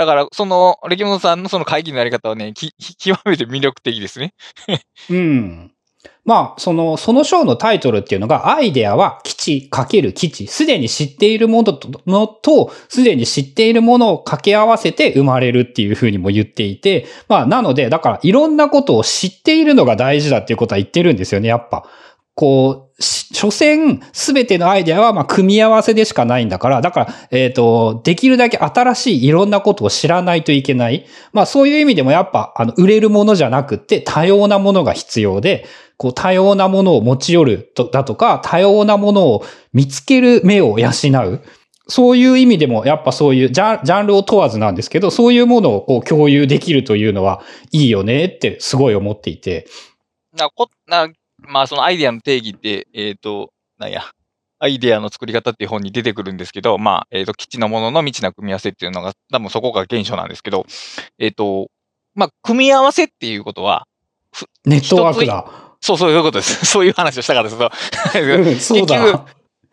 [0.00, 4.32] だから、その、歴本さんのその会議のやり方はね、 き、極めて魅力的ですね。
[5.10, 5.70] うん。
[6.24, 10.46] まあ、その、その章のタイトルっていうのが、アイデアは基地かける基地。
[10.46, 21.84] すでに知っているものと、のと、すでに知っているものを掛け合わせて生まれるっていうふうにも言っていて、まあ、なので、だから、いろんなことを知っているのが大事だっていうことは言ってるんですよね、やっぱ。
[22.40, 31.04] こう、所詮、すべてのアイデアは、ま、組み合わせでしかないんだから、だから、えっ、ー、と、できるだけ新しいいろんなことを知らないといけない。
[31.34, 35.66] まあ、そういう意味でもやっぱ、あの、売れるものじゃなくて、多様なものが必要で、
[35.98, 41.42] こう、多様なものを持ち寄ると、だとか、多様なものを見つける目を養う。
[41.88, 49.66] そういう意味でも、やっぱそういうジャン、ジャンルを問わずなんですけど、そういうものをこう共有できるというのはいいよねってすごい思っていて。
[50.34, 51.06] な、こ、な、
[51.50, 54.04] まあそのアイデアの定義って、えっ、ー、と、なんや、
[54.60, 60.66] アイデアの作り方っていう本に出てくるんですけど、まあ、えっ、ー、と、基地のものの未知な組み合わせっていうのが、多分そこが原書なんですけど、
[61.18, 61.70] えっ、ー、と、
[62.14, 63.86] まあ、組み合わせっていうことは、
[64.66, 65.46] ネットワークだ。
[65.80, 66.64] そう、そういうことです。
[66.66, 67.64] そういう話をしたからですそ
[68.74, 68.96] うだ。
[68.98, 69.24] 結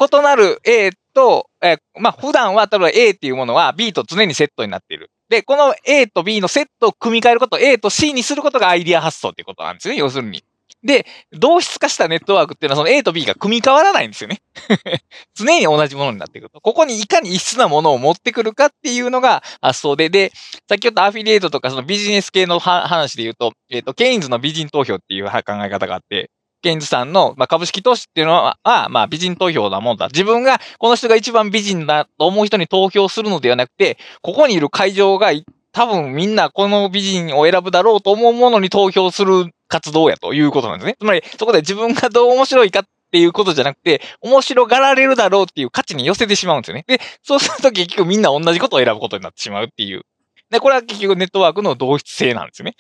[0.02, 5.12] 局、異なる A と、えー、まあ、普段は、例えば A っていうものは B と常にセットになっている。
[5.28, 10.44] で、この A と B のセットを組み替えること、A と C にすることがアイディア発想っていうことなんですね、要するに。
[10.84, 14.42] で、同質化したネットワークっていうのはその A と B が組み替わらないんですよね。
[15.36, 16.62] 常に同じものになってくると。
[16.62, 20.32] ここにいかに異質なものを持ってくるかっていうのが発想で、で、
[20.70, 25.32] さっき言ったアフィリエイトとかそのビジネス系の話で言うと、えっ、ー、と、ケインズの美人投票っていう考
[25.63, 26.30] え方があって、
[26.62, 30.08] ケインズさんの、まあ、株式投資っていうのは、まあ、美人投票なもんだ。
[30.08, 35.32] 自分が、この人が一番美人だと思う人に投票するのではなくて、ここにいる会場が
[35.78, 40.98] 多分みんなこの美人を選ぶだろうと思うものに投票する活動やということなんですね。
[41.00, 46.86] つまり、そこで自分がどう面白いかっていうことじゃなくて、面白がられるだろうっていう価値に寄せてしまうんですよね。
[46.88, 50.02] で、そうすると結局みんな同じことを選ぶことになってしまうっていう。
[50.50, 52.76] で、これは結局ネットワークの同質性なんですよね。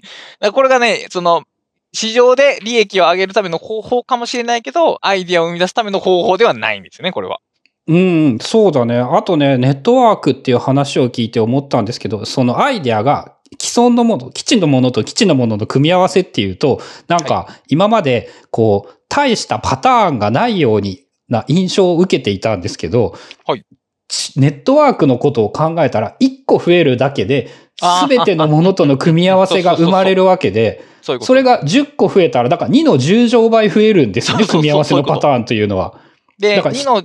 [0.52, 1.44] これがね、その、
[1.94, 7.40] 市場で利益を上げるための方法かもしれないけど、アイディアを生み出すための方法ではないんですよね、これは。
[7.88, 8.98] うん、そうだね。
[8.98, 23.16] あとね、ネットワークっていう話を聞いて思ったんですけど、そのアイデアが既存のもの、基地のものと基地のものの組み合わせっていうと、なんか今までこう、大したパターンがないようにな印象を受けていたんですけど、
[23.46, 23.64] はい、
[24.36, 27.48] ネットワークのことを考えたら、1個増えるだけで、
[28.02, 35.94] すべてのものとの組み合わせが 生まれるわけで、それが10個増えたら、だから2の10乗倍増えるんですよね、組み合わせのパターンというのは。
[36.38, 37.02] で、だから2の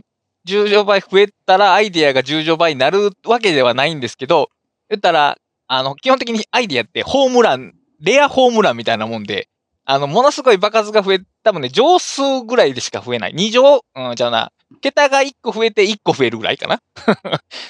[0.47, 4.49] 10乗倍増えたらアイディアが10乗倍になるわけではないんですけど、
[4.89, 9.49] 言ったら、あの、基本的にアイディアってホームラン、レアホームランみたいなもんで、
[9.85, 13.33] あの、ものすごい爆発が増え、多分ね、乗数ぐらいでしか増えない。
[13.33, 16.81] 2乗、うん、じゃあな、桁が1個増えて1個増えるぐらいかな。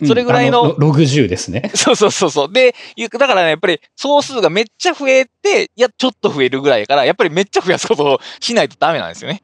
[0.06, 0.74] それぐらいの。
[0.74, 1.70] うん、60ですね。
[1.76, 2.52] そうそうそうそう。
[2.52, 2.76] で、
[3.12, 9.44] だからね、やっぱり総数がめっちゃ増えて、いや、ちょっと増えるぐらいから、やっぱりめっちゃ増やすことをしないとダメなんですよね。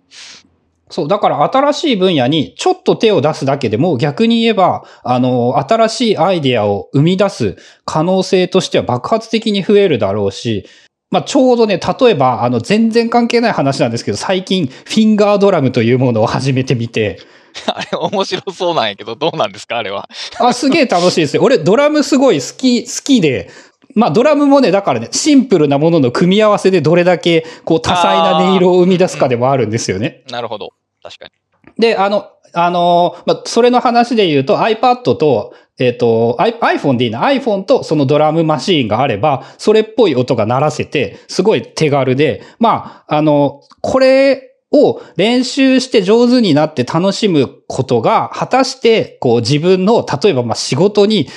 [0.94, 10.68] そう、だから新しい分野にちょっと手を出すだけでも逆に言えば、あの、新しいアイデアを生み出す可能性としては爆発的に増えるだろうし、
[11.10, 17.20] まあ、ちょうどね、例えば、あの、全然関係ない話なんですけど、最近、フィンガードラムというものを始めてみて、
[17.66, 20.08] あれ面白そうなんやけど、どうなんですかあれは。
[20.40, 21.44] あ、すげえ楽しいですよ。
[21.44, 23.50] 俺、ドラムすごい好き、好きで、
[23.96, 30.24] まあドラムもね、だからね、シンプルなものの組み合わせでどれだけこう多彩な音色を生み出すかでもあるんですよね。
[30.28, 30.74] うん、なるほど。
[31.04, 31.32] 確かに。
[31.78, 37.24] で、あの、あの、まあ、それの話で言うと iPad と、えっ、ー、と、iPhone でいいな。
[37.26, 51.28] iPhone とそのドラムマシーンがあれば、それっぽい音が鳴らせて、すごい手軽で、まあ、あの、これを練習して上手になって楽しむことが、果たして、こう自分の、例えばま仕事に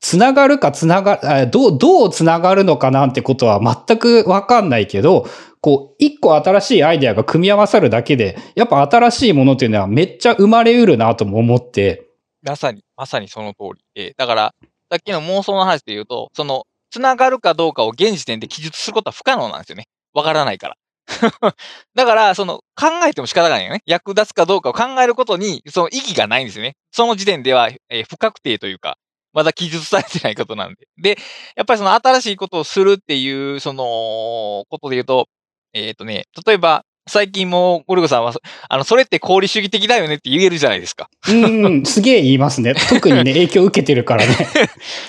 [0.00, 5.26] つながるかつなが、どう、どうつながるのかなんてことは全くわかんないけど、
[5.60, 12.08] こう、一個新しいアイデアが組み合わさるだけで、やっぱ新しいものっていうのはめっちゃ生まれうるなとも思って。
[12.42, 14.14] まさに、まさにその通りで。
[14.16, 14.54] だから、
[14.90, 19.88] さっきの妄想の話で言うと、その、つながるかどうかを現時点で記述することは不可能なんですよね。
[20.14, 20.76] わからないから。
[21.94, 23.82] だから、その、考えても仕方がないよね。
[23.86, 26.76] 役立つかどうかを考えることに、その意義がないんですよね。
[26.92, 28.98] その時点では、えー、不確定というか、
[29.32, 30.88] まだ記述されてないことなんで。
[30.96, 31.18] で、
[31.56, 35.28] やっぱりその新しいことをするっていう、その、ことで言うと、
[35.72, 38.34] えっ、ー、とね、例えば、最近も、ゴルゴさんは、
[38.68, 41.08] あの、それって功利主義的だよねって言えるじゃないですか。
[41.28, 42.74] うん、 すげえ言いますね。
[42.74, 44.36] 特にね、 影響を受けてるからね。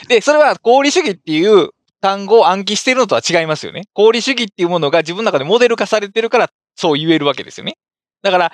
[0.07, 3.83] で、それは功利主義っていう単語を暗記してるのとは違いますよね。
[3.95, 7.75] 功利主義っていうものが自分の中でモデル化されてるから、そう言えるわけですよね。
[8.23, 8.53] だから、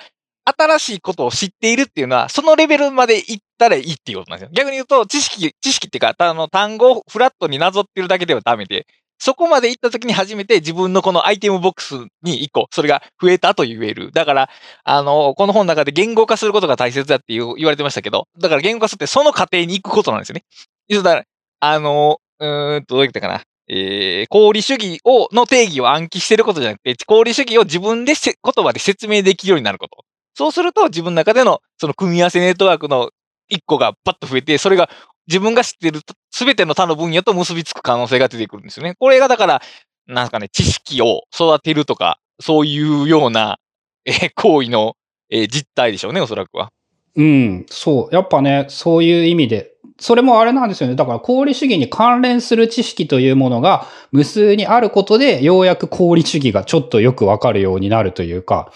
[0.58, 4.52] 新しいことを知っているっていうのは、そのレベルまで行ったらいいっていうことなんですよ。
[4.52, 8.86] 逆に言うと、知識、知識っていうか、あの、単語をフラットになぞってるだけではダメで、
[9.18, 14.12] そこまで行った時に初めて自分のこのアイテムボックスに一個、それが増えたと言える。
[14.12, 14.50] だから、
[14.84, 20.44] あの、この本の中で言語化することが大切だって言われてましたけど、だから言語化するってその過程に行くことなんですよね。
[20.88, 21.24] だから、
[21.60, 23.42] あの、うーんと、どう言ったかな。
[23.68, 30.04] えー、功利主義を、の定義を暗記してることじゃなくて、功利主義を自分で言葉で説明できるようになること。
[30.34, 33.10] そうすると自分の中でのその組み合わせネットワークの
[33.48, 34.90] 一個がパッと増えて、それが
[35.26, 36.00] 自分が知っている
[36.30, 38.94] すべての他の分野と結びつく可能性が出てくるんですよね。
[38.98, 39.62] これがだから、
[40.06, 43.58] なんかね、知識を育てるとか、そういうような、
[44.04, 44.94] えー、行為の、
[45.30, 46.70] えー、実態でしょうね、おそらくは。
[47.16, 48.14] うん、そう。
[48.14, 50.94] やっぱね、そういう意味で、それもあれなんですよね。
[50.94, 58.70] だから功利主義に関連する知識というものが無数にあることで、ようやく功利主義がちょっとよくわかるようになるというか。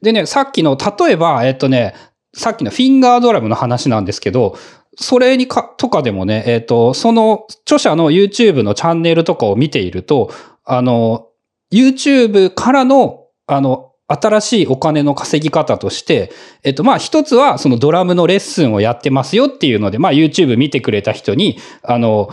[0.00, 1.94] でね、さっきの、例えば、えっとね、
[2.32, 4.56] さっきのフィンガードラムの話なんですけど、
[4.96, 10.30] それにか、とかでもね、えっ、と、その著者の YouTube のチャンネルとかを見ていると、
[10.64, 11.28] あの、
[11.72, 16.30] YouTube からの、あの、新しいお金の稼ぎ方として、
[16.62, 22.28] えっと、まあ、一つは、そのドラムのレッスンをやってますよっていうので、まあ、YouTube 見てくれた人に、あの、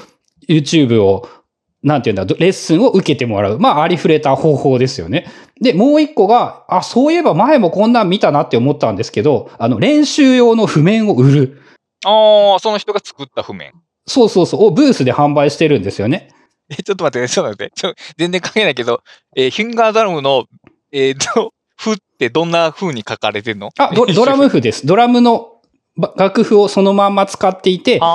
[0.47, 1.27] YouTube を、
[1.81, 3.59] なんていうんだ、レッスンを受けてもらう。
[3.59, 5.27] まあ、ありふれた方法ですよね。
[5.61, 11.60] で、もう一個が、あ、そういえば前もこんなん見たなって思ったんですけど、あの、練習用の譜面を売る。
[12.05, 13.73] ああ、その人が作った譜面。
[14.05, 16.29] そうそうそう、をブースで販売してるんですよね。
[16.69, 17.71] え、ちょっと待って、ちょっと待って。
[17.75, 19.03] ちょ全然関係ないけど、
[19.35, 20.45] えー、フィンガードラムの、
[20.91, 23.71] えっ、ー、と、 譜ってどんな風に書かれてんの？
[23.79, 24.85] あド、 ドラム譜です。
[24.85, 25.61] ドラムの
[26.15, 28.05] 楽譜をそのまんま使っていて、そ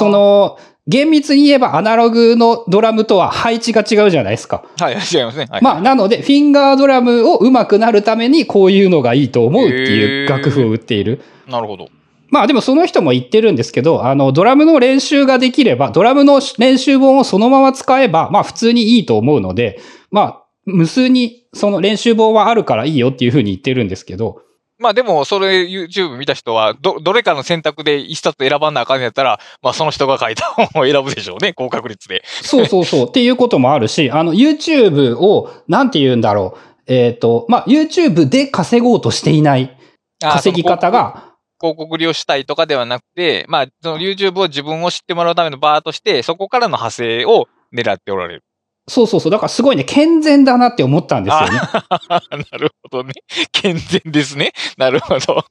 [0.00, 4.64] の、厳密に言えばアナログのドラムとは配置が違うじゃないですか。
[4.78, 5.46] はい、違いますね。
[5.48, 11.22] はい、まあ、なので、フィンガードラムを上手くなるためにこういうのがいいと思うっていう楽譜を売っている。
[11.46, 11.88] なるほど。
[12.34, 19.80] まあでもその人も言ってるんですけど、あの、ドラムの練習ができれば、ドラムの練習本をそのまま使えば、まあ普通にいいと思うので、
[20.10, 24.42] まあ、無数にその練習本はあるからいいよっていうふうに言ってるんですけど、
[24.80, 32.24] まあでも、それ YouTube 見た人は、ど、どれかの選択で一冊選ばんなあかんやったら、まあその人が書いた本を選ぶでしょうね、高確率で。
[32.26, 33.08] そうそうそう。
[33.08, 36.58] っていうこともあるし、あの YouTube を、なんて言うんだろ
[36.88, 36.92] う。
[36.92, 39.78] えっ、ー、と、まあ YouTube で稼ごうとしていない
[40.20, 41.33] 稼ぎ方が、
[41.64, 48.44] 広告利用したいとかではなくて、まあ、その YouTube を自分を知ってもらうためのバーとして、そこからの派生を狙っておられる。
[48.86, 49.32] そうそうそう。
[49.32, 51.56] だからすごいね、健全だなって思ったんですよね。
[52.52, 53.14] なるほどね。
[53.50, 54.52] 健全ですね。
[54.76, 55.42] なるほど。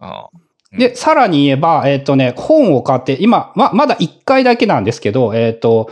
[0.76, 5.90] で、さらに言えば、えっ、ー、とね、本を買って、今、ま、まだ1回だけなんですけど、えっ、ー、と、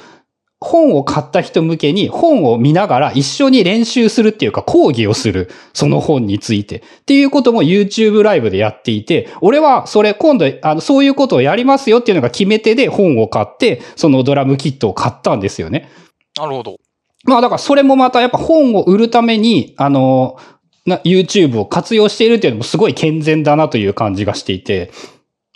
[0.62, 5.50] 本を買った人向けに本を見ながら一緒に練習するっていうか講義をする。
[5.72, 6.76] その本について。
[6.78, 15.88] っていうことも YouTube ライブでやっていて、俺はそれ今度、あの、そういうことをやりますよっていうのが決め手で本を買って、そのドラムキットを買ったんですよね。
[16.36, 16.76] なるほど。
[17.24, 20.36] まあだからそれもまたやっぱ本を売るために、あの、
[20.84, 24.90] な YouTube を活用しているっていうのもすごい健全だなという感じがしていて。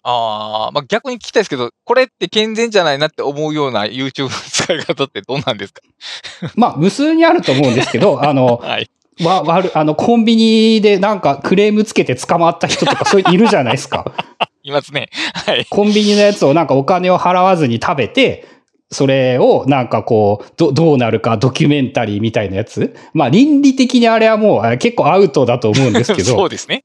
[0.04, 5.80] ああ、まあ逆に聞きたいですけど、これって健全じゃないなって思うような YouTube の使い方ってどうなんですか？
[6.56, 8.90] まあ無数にあると思うんですけど、あの、 はい。
[9.22, 14.12] わ、わる、あの、コンビニでなんかクレームつけて捕まった人とかそういういるじゃないですか。
[14.64, 15.08] いますね。
[15.46, 15.66] はい。
[15.70, 18.44] コンビニのやつをなんかお金を払わずに食べて、
[18.90, 22.94] それをなんかこう、ど、どうなるかドキュメンタリーみたいなやつ。
[23.12, 26.30] まあ倫理的にあれはもう結構アウトだと思うんですけど。
[26.36, 26.84] そうですね。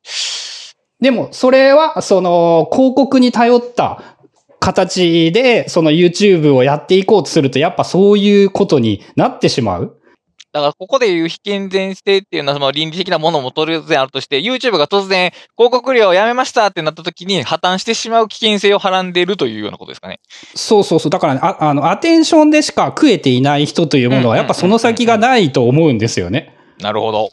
[1.01, 4.17] でも、それは、その、広告に頼った
[4.59, 9.95] 形で、その YouTube をやっていこうとすると、やっぱそういうことになってしまう。
[10.51, 20.19] だから、ここでいう非健全性っていうのは、その倫理的なものも当然あるとして、YouTube が突然、広告料をやめましたってなった時に、破綻してしまう危険性をはらんでいるというようなことですかね。
[20.55, 21.11] そうそうそう。
[21.11, 26.55] だから、ね、ああの、アテンションでしか食えていない人というものは、やっぱその先がないと思うんですよね。
[26.79, 27.29] なるほど。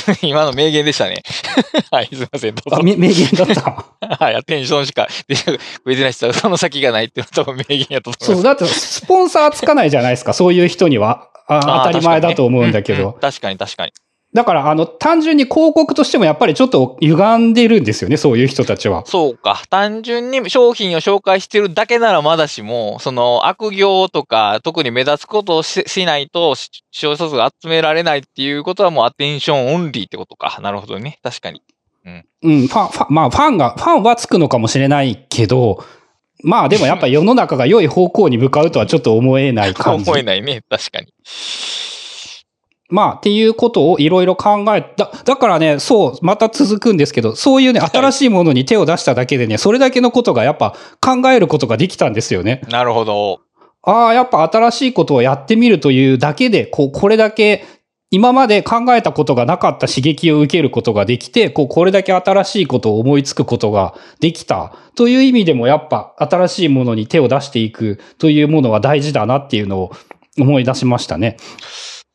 [0.22, 1.22] 今の名言でしたね。
[1.90, 2.76] はい、すみません、どうぞ。
[2.76, 3.84] あ、名言だった。
[4.24, 8.32] はい、アテンションしか出てない人は、その先がないって多分名言やと思います。
[8.32, 11.28] そう、だってスポンサーつかないじゃないですか、そういう人には。
[11.48, 13.12] あ当たり前だと思うんだけど。
[13.20, 13.92] 確かに、確かに。
[14.32, 19.04] だから、あの、単純に広告としてもやっぱりちょっと歪んでるんですよね、そういう人たちは。
[19.06, 19.62] そうか。
[19.70, 30.58] 単純に商品を紹介してるだけならまだしも、その悪行とか、特に目立つことをしないと、視聴者数が集められないっていうことはもうアテンションオンリーってことか。
[30.60, 31.18] なるほどね。
[31.22, 31.62] 確かに。
[32.04, 32.24] うん。
[32.42, 35.82] うん、ファン、ファン、まあ、ファンが、ファンはつくのかもしれないけど、
[36.42, 40.04] まあでもやっぱ世の中が良い方向に向かうとはちょっと思えない感じ。
[40.10, 40.62] 思えないね。
[40.68, 41.12] 確かに。
[42.88, 52.62] まあ、っていうことをいろいろ考えだ、だからね、そう、また続くんですけど、そういうね、新しいものに手を出しただけでね、それだけのことがやっぱ考えることができたんですよね。
[52.68, 53.40] なるほど。
[53.82, 57.64] ああ、やっぱ新しいことをやってみるというだけで、こう、これだけ
[58.10, 64.74] 今まで考えたことがなかった刺激を受けることができて、こう、これだけ新しいことを思いつくことができた。
[64.94, 69.92] という意味でもやっぱ新しいものに手を出していくというものは大事だなっていうのを
[70.38, 71.36] 思い出しましたね。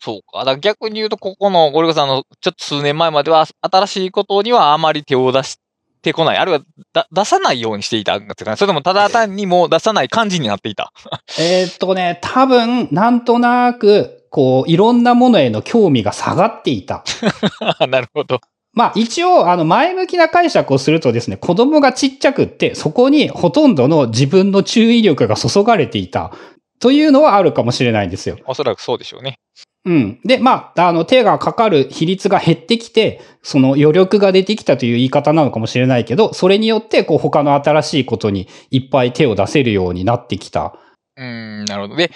[0.02, 0.40] そうか。
[0.40, 5.60] だから逆に言うと、ここのゴリゴさんのちょっと数年前までは新しいことにはあまり手を出し
[6.02, 6.38] てこない。
[6.38, 8.58] あるいはだ出さないようにしていたんですかね。
[8.58, 10.92] それともただ単にもう出さない感じになっていた。
[11.40, 17.04] えっとね、多分、なんとなく、こう、いろんなものへの興味が下がっていた。
[17.88, 18.42] なるほど。
[18.74, 26.32] まあ一応、あの、前向きな解釈をするとですね、子供がちっちゃくって、そこにほとんどの自分の注意力が注がれていた。
[26.80, 28.38] というのはあるかもしれないんですよ。
[28.48, 29.38] おそらくそうでしょうね。
[29.84, 30.20] うん。
[30.24, 40.76] で、まあ、あの、手がかかる比率が減ってきて、その余力が出てきたという言い方なのかもしれないけど、それによって、こう、他の新しいことにいっぱい手を出せるようになってきた。
[41.18, 41.96] うん、なるほど。
[41.96, 42.12] で、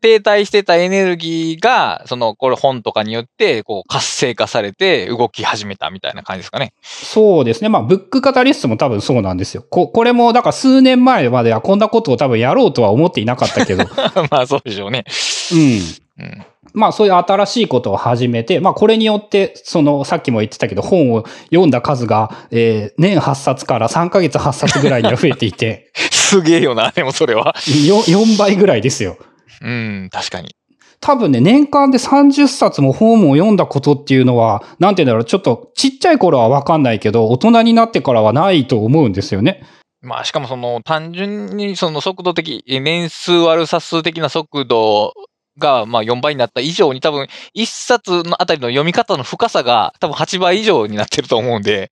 [0.00, 6.72] 停滞してたエネルギーが、その、これ本とかによって、こう、活性化されて動き始めたみたいな感じですかね。
[6.82, 7.68] そうですね。
[7.68, 9.64] まあ、ブックカタリストも多分そうなんですよ。
[9.70, 13.84] こ、これも、だから数年前まではこんなことを多分やろうとは思っていなかったけど。
[14.30, 15.04] まあ、そうでしょうね。
[15.52, 15.80] うん。
[16.18, 16.46] うん。
[16.76, 25.90] まあそういう新しいことを始めて、まあこれによって、そのさっきも言ってたけど本を読んだ数が、えー、年8冊から3ヶ月8冊ぐらいには増えていて。
[26.12, 27.54] すげえよな、でもそれは。
[27.56, 29.16] 4, 4倍ぐらいですよ。
[29.62, 30.54] うん、確かに。
[31.00, 39.62] 多分ね、年間で30冊も本を読んだことっていうのは、なんて言うんだろう、ちょっとちっちゃい頃はわかんないけど、大人になってからはないと思うんですよね。
[40.02, 45.14] まあ、しかもその、単純にその速度的、年数割る冊数的な速度
[45.58, 51.90] が、まあ4倍になった以上に多分、1冊のあたりの読み方の深さが多分8倍以上になってると思うんで、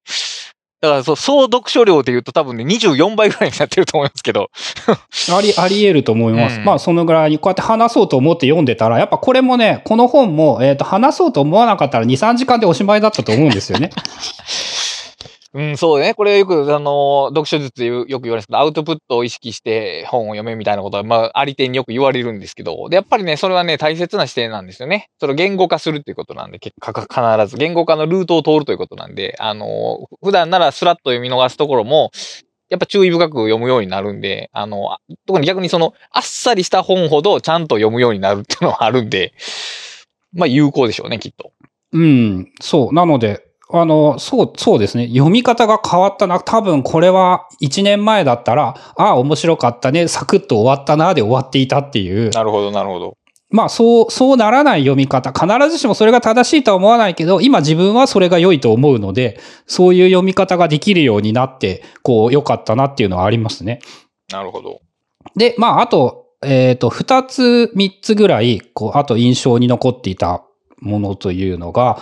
[0.85, 4.51] だからそう、総読書量で言うと多分ね、24倍ぐらいになってると思いますけど。
[5.35, 6.59] あり、あり得ると思います。
[6.59, 13.91] うん、まあ、そのぐらいにこうやって話そうと思って読んでたら、やっぱこれもね、この本も、えっ、ー、と、話そうと思わなかったら2、3時間でおしまいだったと思うんですよね。
[15.55, 16.15] うん、そうね。
[16.15, 25.11] これよく、あの、読書術でよく言われるんですけど、アウトプットを意識して本を読めみたいなことは、まあ、あり手によく言われるんですけど、で、やっぱりね、それはね、大切な視点なんですよね。
[25.21, 32.11] それを言語化するっていうことなんで、結果必ず、言語化のルートを通るということなんで、あの、普段ならスラッと読み逃すところも、
[32.69, 39.35] やっぱ注意深く読むようになるんで、あの、特に逆にその、あっさりした本ほどちゃんと読むようになるっていうのはあるんで、
[40.33, 41.53] まあ有効でしょうね、きっと。
[41.93, 42.93] うん、そう。
[42.93, 45.09] なので、あの、そう、そうですね。
[45.09, 46.41] 読み方が変わったな。
[46.41, 50.07] 多分これは1年前だったら、ああ、面白かったね。
[50.09, 51.15] サクッと終わったな。
[51.15, 52.31] で終わっていたっていう。
[52.31, 53.17] なるほど、なるほど。
[53.51, 55.33] まあ、そう、そうならない読み方。
[55.33, 63.79] 必ずしもそれが正しいとは思わないけど、今自分はそれが良いと思うので、そういう読み方ができるようになって、こう、良かったなっていうのはありますね。
[64.31, 64.81] なるほど。
[65.37, 70.45] で、まあ、あと、えっ、ー、と、二つ、三つぐらい、こう、あと印象に残っていた
[70.81, 71.99] ものというのが、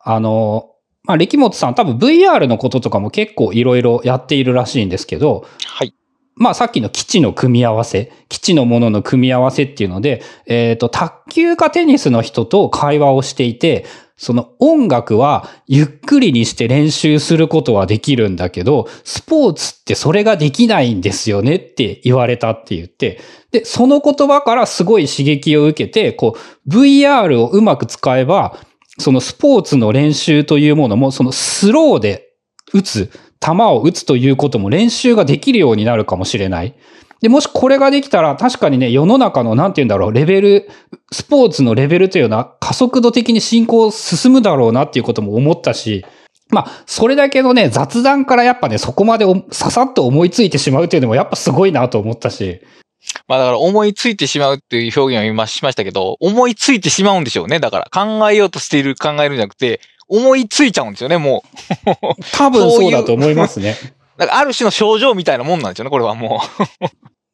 [0.00, 0.70] あの、
[1.04, 5.94] まあ、力本さん多分 VR のこととかも結構いろいろやっているらしいんですけど、はい。
[6.36, 13.84] まあさっきの基地の組み合わせ、基地のものの組み合わせっていうので、えっ、ー、と、卓球かテニスの人と会話をしていて、
[14.16, 26.36] その音楽はゆっくりにして練習することはできるんだけど、スポーツってそれができないんですよねって言われたって言って、で、その言葉からすごい刺激を受けて、こ
[26.66, 28.58] う、VR をうまく使えば、
[28.98, 32.28] そのスポーツの練習というものも、そのスローで
[32.72, 36.74] 打つ、球を打つということも練習ができるようになるかもしれない。
[37.20, 40.68] で、もしこれができたら、確かにね、世の中の、なんて言うんだろう、レベル、
[41.10, 46.04] スポーツのレベルというのは加速度的に進行進むだろうなっていうことも思ったし、
[46.50, 52.60] まあ、それだけのね、雑談からやっぱね、そこまでささっと思いついてしまうっていうのもやっぱすごいなと思ったし。
[53.28, 57.60] まあだから思いついてしまうっていう表現を今しましたけど、思いついてしまうんでしょうね。
[57.60, 62.24] だから考えようとしている、考えるんじゃなくて、思いついちゃうんですよね、もう。
[62.32, 63.76] 多分そうだと思いますね。
[64.16, 66.42] だからある種の症状みたいなもんなんですよね、これはも
[66.80, 66.86] う。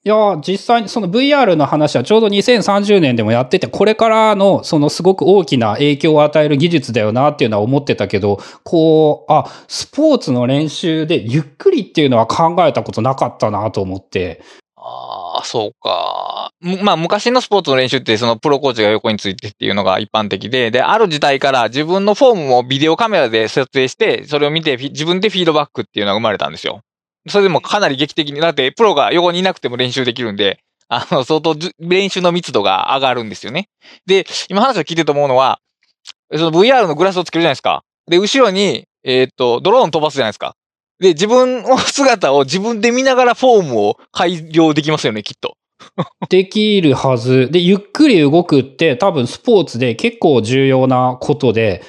[0.02, 14.40] いや、実際にその VR の話はちょうど2030年でもやってて、これからのそのすごく大きな影響を与える技術だよなっていうのは思ってたけど、こう、あ、スポーツの練習でゆっくりっていうのは考えたことなかったなと思って。
[14.82, 16.52] ああ、そうか。
[16.82, 26.80] まあ、昔のスポーツの練習って、そのプロコーチが横についてっていうのが一般的で、で、ある時代から自分のフォームをビデオカメラで撮影して、それを見て自分でフィードバックっていうのが生まれたんですよ。
[27.28, 33.68] それでもかなり劇的に、だってプロが横にいなくても練習できるんで、あの、相当練習の密度が上がるんですよね。
[34.06, 35.60] で、今話を聞いてと思うのは、
[36.34, 37.84] その VR のグラスをつけるじゃないですか。
[38.08, 40.54] で、後ろに、えっ、と、ドローン飛ばすじゃないですか。
[41.00, 45.56] で、自分の姿を自分で見ながらフォームを改良できますよね、きっと。
[46.28, 47.48] できるはず。
[47.50, 51.82] で、ゆっくり動くって多分スポーツで結構重要なことで、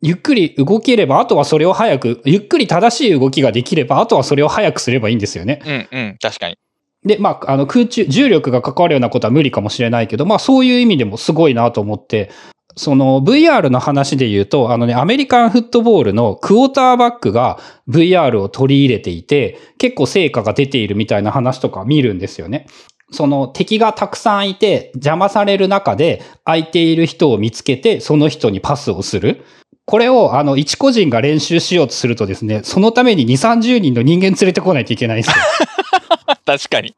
[0.00, 5.60] ゆっくり動ければ、あとはそれを早く、ゆっくり正しい動きができれば、あとはそれを早くすればいいんですよね。
[5.92, 6.58] うんうん、確かに。
[7.04, 12.30] で、まあ、あの空中、重力が関わるようなことは無理かもしれないけど、まあそういう意味でもすごいなと思って、
[12.76, 17.58] その VR の話で言うと、あのね、アメリカンフットボールのクォーターバックが
[17.88, 22.66] VR を取り入れていて、結構成果が出ているみたいな話とか見るんですよね。
[23.10, 29.44] その敵がたくさんいて邪魔される中で空いている人を見つけてその人にパスをする。
[29.86, 35.44] これをあの一個人が練習しようとするとですね、そのために2、30人の人間連れてこないといけないんですよ。
[36.44, 36.94] 確かに。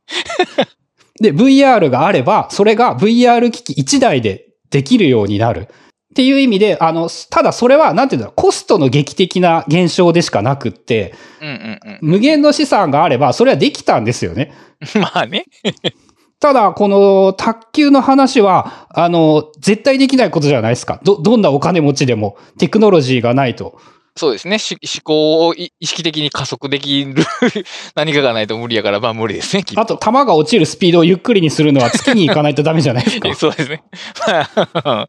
[1.21, 4.46] で、VR があれば、それが VR 機器1台で
[4.77, 5.69] できるようになる。
[5.69, 5.69] っ
[6.15, 11.99] ていう意味で、あの、ただそれは、なんていうんだろう、コストの劇的な現象でしかなくって、うんうんうん。
[12.03, 14.53] 無限の資産があれば、それはできたんですよね。
[15.01, 15.47] まあね。
[16.41, 21.01] ただ、この卓球の話は、あの、絶対できないことじゃないですか。
[21.03, 23.79] ど、どんなお金持ちでも、テクノロジーがないと。
[24.17, 24.59] そうですね。
[24.59, 27.15] し思考をい意識的に加速できる
[27.95, 29.65] 何かがないと無理やから、まあ無理ですね。
[29.77, 33.33] あと、球が落ちるスピードをゆっくりにするのは月に行かないとダメじゃないですか。
[33.37, 33.83] そうですね。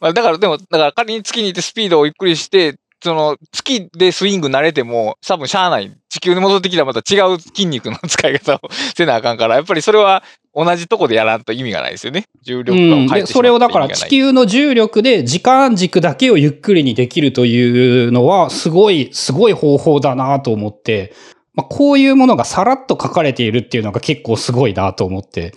[0.00, 2.74] まあ、だから、でも、だから仮に月に行ってスピードをゆっくりして、
[3.04, 5.92] その、月でスイング慣れても、多分しゃあない。
[6.08, 8.60] 地球に戻ってきたらまた違う筋肉の使い方を
[8.96, 10.22] せなあかんから、やっぱりそれは
[10.54, 12.24] 同じとこでやらんと意味がないですよね。
[12.42, 21.12] 重力感を変えてそれをだから地球の重力で時間軸だけをゆっくりにできるというのはすごい、すごい方法だなと思って、
[21.52, 25.52] まあ、こういうものがさらっと書かれているっていうのが結構すごいなと思って。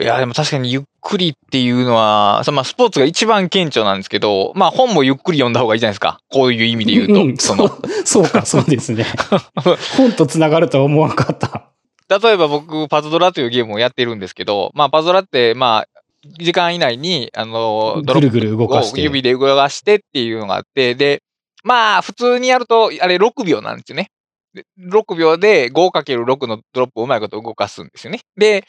[0.00, 6.20] いや、でも確かにゆっくりっていうのは、そまあスポーツが一番顕著なんですけど、まあ本もゆっくり読んだ方がいいじゃないですか。
[6.30, 7.14] こういう意味で言うと。
[7.14, 7.68] うんその
[8.04, 9.04] そうか、そうですね。
[9.96, 11.72] 本と繋がるとは思わなかった。
[12.20, 16.00] 例えば僕、パズドラというゲームをやってるんですけど、まあ、パズドラって、まあ、
[16.38, 19.00] 時間以内に、あの、ドロップぐるぐる動かして。
[19.00, 21.22] を指で動かしてっていうのがあって、で、
[21.64, 24.10] まあ、普通にやると、あれ6秒なんですよね。
[24.54, 28.20] で6秒で 5×6 のドロップをうまいこと動かすんですよね。
[28.36, 28.64] で、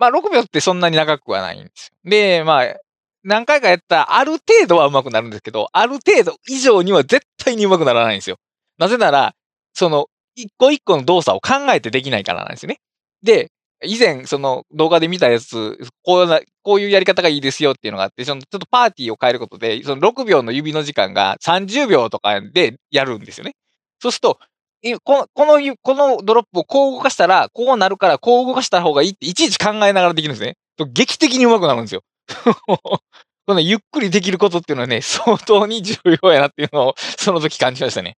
[0.00, 2.10] まあ、6秒ってそんなに長くはないんですよ。
[2.10, 2.74] で、まあ、
[3.22, 8.36] 何回かやったら、ある程度は上手くなるんですけど、ある程度以上には絶対に上手くならないんですよ。
[8.78, 9.34] なぜなら、
[9.74, 12.78] その、一個一個の動作を考えてできないからなんですよね。
[13.22, 13.50] で、
[13.84, 23.52] 以前、その動画で見たやつ、こうな、こういうやり方がいいですよっていうのがあって、そのちょっとパーティーを変えることで、その6秒の指の時間が30秒とかでやるんですよね。
[24.00, 24.38] そうすると、
[25.02, 30.56] この、このゆ、このドロップをこう動かしたら、こうなるから、こう動かした方がいいって、いちいち考えながらできるんですね。
[30.76, 32.02] と劇的に上手くなるんですよ。
[33.46, 38.16] このゆっくりできることっていうのはね、相当に重要やなっていうのを、その時感じましたね。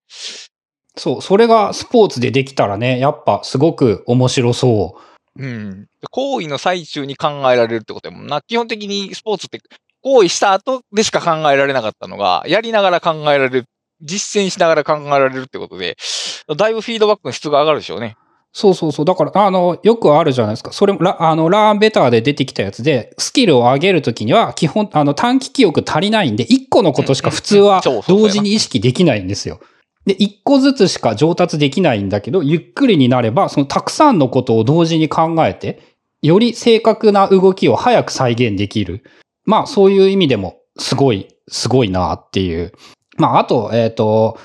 [0.96, 5.42] そう、それがスポーツでできたらね、やっぱすごく面白そう。
[5.42, 5.86] うん。
[6.10, 8.42] 行為の最中に考えられるってことやもんな。
[8.42, 9.60] 基本的にスポーツって
[10.02, 13.64] 行為した後でしか考えられなかったのが、やりながら考えられる、
[14.02, 15.96] 実践しながら考えられるってことで、
[16.56, 18.16] だいぶフィードバックの質が上がるでしょうね。
[18.54, 19.06] そうそうそう。
[19.06, 20.72] だから、あの、よくあるじゃないですか。
[20.72, 29.60] それも、ラあの、ラーンベターで出てきたやつで、スキルを上げるときには、基本、あの、短期記憶足りないんで、1個のことしか普通は同時に意識できないんですよ。
[30.04, 35.80] で、1個ずつしか上達できないんだけど、ゆっくりになれば、そのたくさんのことを同時に考えて、
[36.20, 39.02] より正確な動きを早く再現できる。
[39.46, 42.72] まあ、そういう意味でも、すごい、すごいなっていう。
[43.18, 44.38] まあ、あと、えっ、と、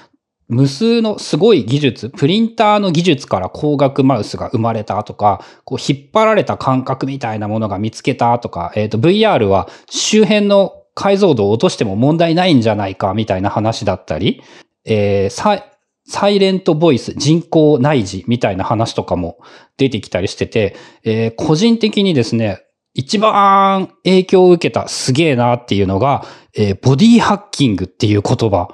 [0.48, 14.42] 無数のすごい技術、プリンターの技術から光学マウスが生まれたとか、こう引っ張られた感覚みたいなものが見つけたとか、えっ、と VR は周辺の解像度を落としても問題ないんじゃないかみたいな話だったり、
[14.86, 15.64] えーサイ
[16.10, 19.40] サイレントボイス、人工内耳みたいな話とかも
[19.76, 22.64] 出てきたりしてて、えー個人的にですね、
[22.98, 26.26] 一番影響を受けたすげえなっていうのが、
[26.56, 28.68] えーボディハッキングっていう言葉。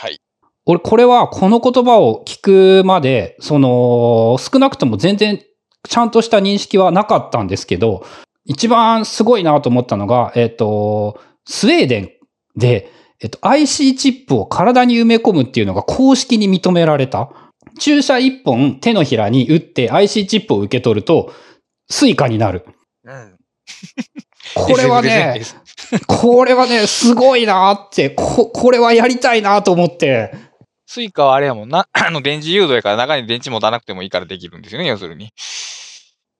[0.00, 0.18] はい。
[0.66, 5.40] 俺、これはこの言葉を聞くまで、その、少なくとも全然
[5.88, 8.04] ちゃんとした認識はなかったんですけど、
[8.44, 12.10] 一番すごいなと思ったのが、えっ、と、スウェーデン
[12.56, 12.90] で、
[13.20, 17.30] えっと、IC チップを体に埋め込むっていうのが公式に認められた。
[17.78, 21.32] 注射一本手のひらに打って IC チップを受け取ると、
[21.88, 22.66] Suicaになる。
[23.04, 23.39] うん。
[24.54, 25.42] これはね、
[26.06, 30.32] これはね、すごいなって、こ、これはやりたいなと思って、
[30.86, 31.86] Suicaはあれやもんな。
[31.92, 35.30] あの、電磁誘導やから中に電池持たなくてもいいからできるんですよね、要するに。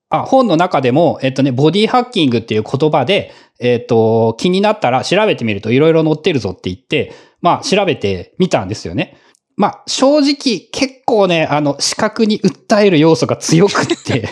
[0.09, 9.17] あ、本の中でも、えっとね、ボディハッキングっていう言葉で、えっと、気になったら調べてみるといろいろ載ってるぞって言って、まあ、調べてみたんですよね。
[9.57, 14.29] まあ、正直、結構ね、あの、視覚に訴える要素が強くって、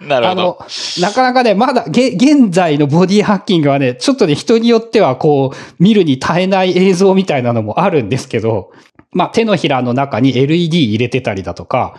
[0.00, 0.42] あ なるほど。
[0.42, 0.58] の、
[1.00, 8.70] なかなかね、まだ、げ、現在のボディハッキングはね、ちょっとね、人によってはこう、見るに耐えない映像みたいなのもあるんですけど、
[9.12, 11.94] まあ、手のひらの中に LED 入れてたりだとか、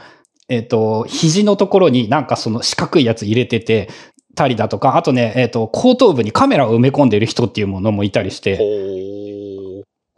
[0.47, 3.89] えっ、と、肘のところになんかその四角いやつ入れてて、
[4.35, 8.57] たりだとか、あとね、えっ、と、後頭部にカメラを埋め込んでる人っていうものもいたりして、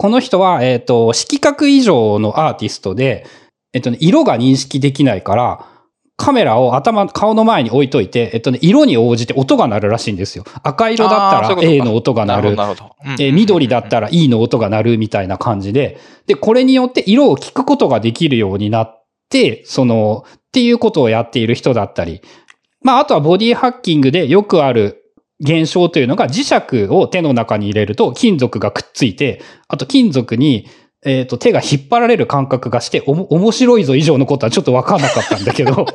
[0.02, 3.24] この人は、えっ、と、色覚以上のアーティストで、
[3.72, 5.68] えっ、とね、色が認識できないから、
[6.18, 10.44] カメラを頭、顔の前に置いといて、えっとね、色に応じて音が鳴るらしいんですよ。
[10.64, 12.56] 赤色だったら A の音が鳴る。
[12.56, 12.96] なるほど。
[13.20, 22.24] えー緑だったら E の音が鳴るみたいな感じで、で、これによって色を聞くことができるようになって、その、っていうことをやっている人だったり、
[22.82, 25.01] まあ、あとはボディハッキングでよくある
[25.42, 30.68] 現象というのが磁石を手の中に入れると金属がくっついて、あと金属に、
[31.04, 35.88] えっ、と、手が引っ張られる感覚がして、おも、面白いぞ以上のことはちょっとわかんなかったんだけど、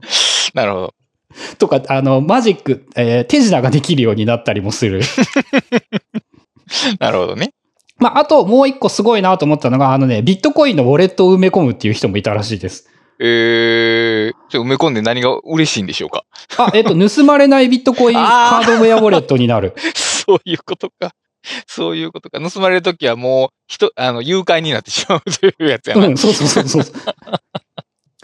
[0.54, 0.94] なるほど。
[1.58, 5.02] とか、あの、マジック、えー手品ができるようになったりもする。
[6.98, 7.52] なるほどね。
[7.98, 12.88] まあ、あともう一個すごいなと思ったのが、あのね、ビットコインのウォレットを埋め込むっていう人もいたらしいです。
[13.18, 16.24] えー、それ埋め込んで何が嬉しいんでしょうか？
[16.58, 19.74] あ、えっ、と、 盗まれないビットコインカあーードウェアウォレットになる。
[19.94, 21.12] そういうことか。
[21.66, 22.40] そういうことか。
[22.40, 26.06] 盗まれるときはもう、人、あの、誘拐になってしまうというやつやな。
[26.06, 26.94] うん、そうそうそうそう。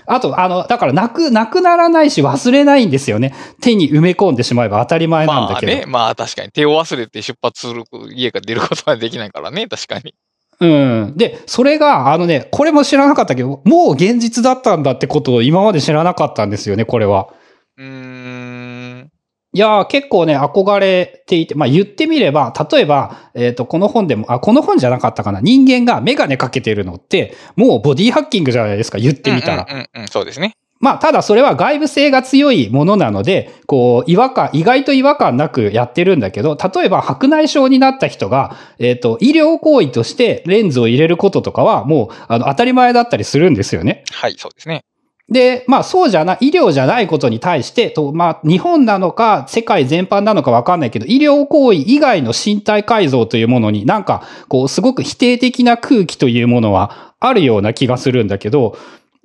[0.04, 3.34] あと、あの、だから、なく、なくならないし忘れないんですよね。
[3.60, 5.72] 手に埋め込んでしまえば当たり前なんだけど。
[5.72, 10.14] まあね、まあ確かに手を忘れて出発する、家から出ることはできないからね、確かに。
[10.62, 10.66] う
[11.10, 11.14] ん。
[11.16, 17.28] で、それが、あのね、これも知らなかったけど、もう現実だったんだってことを今まで知らなかったんですよね、これは。
[17.76, 19.10] うーん。
[19.54, 25.40] いやー、結構ね、憧れていて、まあ言ってみれば、例えば、えっ、と、この本でも、あ、この本じゃなかったかな。
[25.40, 29.66] 人間がメガネかけてるのって、もうボディハッキングじゃないですか、言ってみたら。
[29.68, 30.54] うんうんうんうん、そうですね。
[30.82, 44.02] まあ、ただそれは外部性が強いものなので、こう、違和感、意外と違和感なくやってるんだけど、例えば白内障になった人が、えっ、と、医療行為としてレンズを入れることとかは、もう、あの、当たり前だったりするんですよね。
[44.10, 44.82] はい、そうですね。
[45.30, 58.76] で、まあそうじゃない、医療じゃないことに対して、とまあ日本なのか世界全般なのかわかんないけど、医療行為以外の身体改造というものになんかこうすごく否定的な空気というものはあるような気がするんだけど、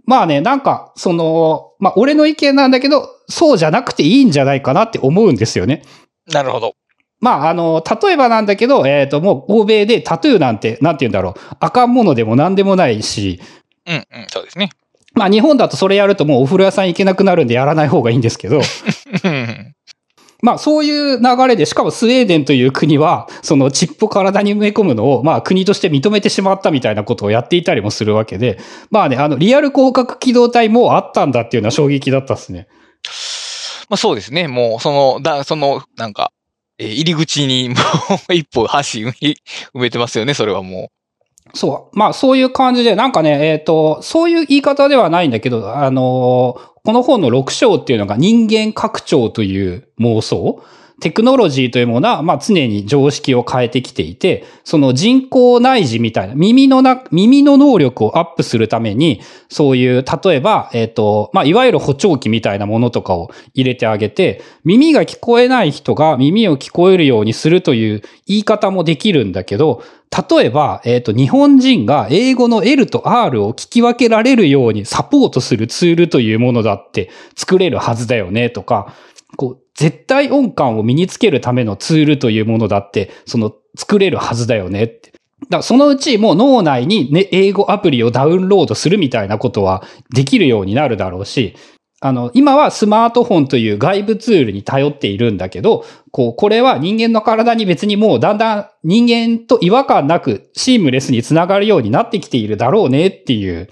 [0.08, 5.84] まあね、なんかその、まあ俺の意見なんだけど、そうじゃなくていいんじゃないかなって思うんですよね。
[6.32, 6.74] なるほど。
[7.20, 13.41] まあ、あの、例えばなんだけど、えっ、と、もう欧米でタトゥーなんて、なんて言うんだろう、あかんものでも何でもないし、
[13.88, 14.70] うんうん、そうですね。
[15.14, 18.62] まあ日本だとそれやるともうお風呂屋さん行けなくなるんでやらない方がいいんですけど、う
[19.30, 19.57] ん
[20.48, 28.58] まあそういう流れで、しかもスウェーデンという国は、そのチップを体に埋め込むのを、まあ国として認めてしまったみたいなことをやっていたりもするわけで、
[28.89, 32.70] まあね、あの、リアル広角機動隊もあったんだっていうのは衝撃だったですね。
[33.89, 34.48] まあそうですね。
[34.48, 36.32] もう、その、だ、その、なんか、
[36.78, 37.76] え入り口にも
[38.30, 39.36] う一歩橋埋
[39.74, 40.97] めてますよね、それはもう
[41.54, 41.98] そう。
[41.98, 50.64] まあそういう感じで、なんかね、えっ、と、そういう言い方ではないんだけど、あのーこの本の6章っていうのが人間拡張という妄想。
[51.00, 69.84] テクノロジーというものは、まあ常に常識を変えてきていて、その人工内耳みたいな、耳のな、耳の能力をアップするために、そういう、例えば、えっ、と、まあいわゆる補聴器みたいなものとかを入れてあげて、耳が聞こえない人が耳を聞こえるようにするという言い方もできるんだけど、
[70.30, 78.95] 例えば、えっ、と、日本人が英語の L と R を聞き分けられるようにサポートするツールというものだって作れるはずだよねとか、
[79.36, 85.13] こう、絶対音感を身につけるためのツールというものだって、その、作れるはずだよねって。
[85.49, 91.55] だそのうちもう脳内に、ね、英語アプリをダウンロードするみたいなことはできるようになるだろうし、
[91.99, 103.69] あの、今はスマートフォンという外部ツールに頼っているんだけど、こう、これは人間の体に別にもうだんだん人間と違和感なくシームレスにつながるようになってきているだろうねっていう。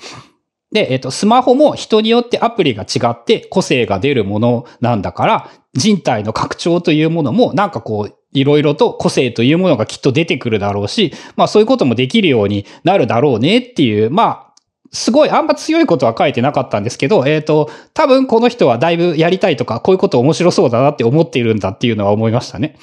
[0.75, 14.53] で、えっと、スマホも人によってアプリが違って個性が出るものなんだから、人体の拡張というものもなんかこう、いろいろと個性というものがきっと出てくるだろうし、まあそういうこともできるようになるだろうねっていう、まあ、
[14.91, 22.77] すごい、あんま強いことは書いてなかったんですけど、えっ、と、多分この人はだいぶやりたいとか、こういうこと面白そうだなって思っているんだっていうのは思いましたね。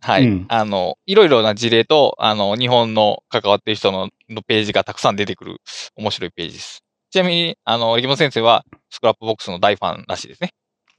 [0.00, 0.24] はい。
[0.24, 5.60] うんあの、いろいろな事例と、あの、日本の関わってる人ののページがたくさん出てくる
[5.96, 6.82] 面白いページです。
[7.12, 10.54] ちなみに、あの、暦本先生は Scrapbox の大ファンらしいですね。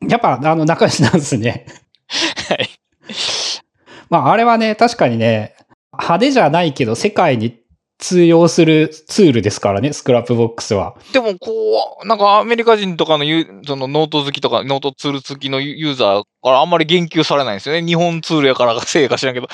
[0.07, 1.65] やっぱ、あの、仲良しなんですね。
[2.49, 2.69] はい。
[4.09, 5.55] まあ、あれはね、確かにね、
[5.91, 7.59] 派手じゃないけど、世界に
[7.97, 10.95] 通用するツールですからね、 Scrapbox は。
[11.13, 13.25] でも、こう、なんかアメリカ人とかの
[13.65, 17.83] そのノート好きとか、ノートツール好きのユユーザーからあんまり言及されないんですよね。
[17.83, 19.47] 日本ツールやからかせいか知らんけど。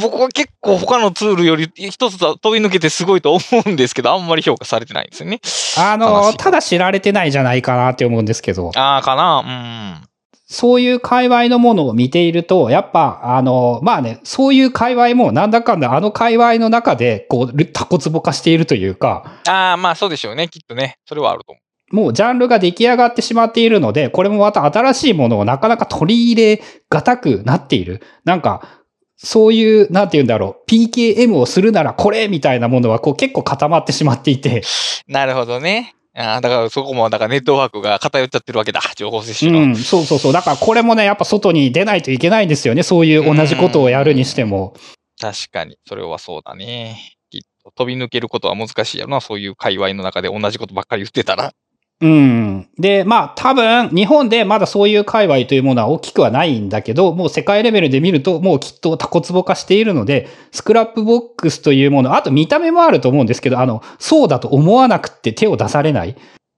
[0.00, 5.40] 僕は結構他のツールより一つ飛び抜けてすごいと思うんですけど、あんまり評価されてないんですよね。
[5.76, 10.02] あの、ただ知られてないじゃないかなって思うんですけど、ああ、かな
[10.46, 19.52] そういう界隈のものを見ていると、やっぱ、あの、まあね、そういう界隈もなんだかんだあの界隈の中で、こう、タコツボ化しているというか、うん。
[19.52, 20.48] ああ、まあそうでしょうね。
[20.48, 20.96] きっとね。
[21.06, 21.62] それはあると思う。
[21.92, 28.02] もうジャンルが出来上がってしまっているので、これもまた新しいものをなかなか取り入れがたくなっている。
[28.24, 28.81] なんか、
[29.24, 34.62] そういう、なんて言うんだろう、PKM をするならこれみたいなものはこう結構固まってしまっていて、
[35.06, 35.94] なるほどね。
[36.14, 38.80] ああ、だからそこも、だからネットワークが偏っちゃってるわけだ。
[38.96, 39.66] 情報摂う取の。
[39.68, 40.32] ん、そうそうそう。
[40.32, 42.82] だからこれもね、やっぱ外に出ないといけないんですよね。
[42.82, 44.74] そういう同じことをやるにしても。
[45.20, 45.76] 確かに。
[45.88, 46.98] それはそうだね。
[47.30, 49.20] きっと飛び抜けることは難しいやろな。
[49.22, 51.54] そういう界隈の中で同じことばっかり言ってたら。
[52.02, 52.68] うん。
[52.78, 66.16] で、まあ多分、日本でまだそういう界隈というものは大きくはないんだけど、もう世界レベルで見ると、もうきっとタコツボ化しているので、 Scrapbox というもの、あと見た目もあると思うんですけど、あの、そうだと思わなくて手を出されない。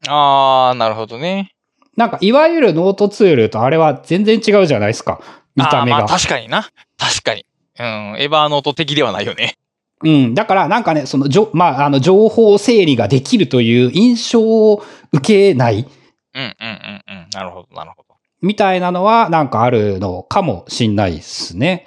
[0.08, 1.50] ああ、なるほどね。
[1.98, 5.20] なんか、いわゆるノートツールとあれは全然違うじゃないですか。
[5.56, 5.98] 見た目が。
[5.98, 6.70] あーまあ確かにな。
[6.96, 7.44] 確かに。
[7.78, 7.86] うん。
[8.18, 9.56] エヴァーノート的ではないよね。
[10.04, 10.34] うん。
[10.34, 15.88] だから、なんかね、その、じょ、まあ、あの、情報整理ができるという印象を受けない
[16.34, 17.28] うんうんうんうん。
[17.32, 18.14] なるほど、なるほど。
[18.42, 21.86] みたいなのは、なんかあるのかもしんないですね。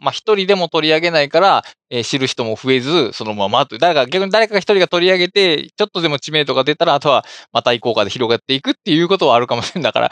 [0.00, 3.78] まあ一人でも取り上げないから、えー知る人も増えず、そのままという。
[3.78, 9.82] 誰か、逆に誰か一人が取り上げて、ちょっとでも知名度が出たら、あとはまた移行化で広がっていくっていうことはあるかもしれん。
[9.82, 10.10] だから、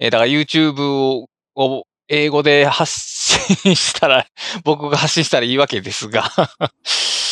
[0.00, 4.26] えーだから YouTube をを英語で発信したら、
[4.64, 6.30] 僕が発信したらいいわけですが。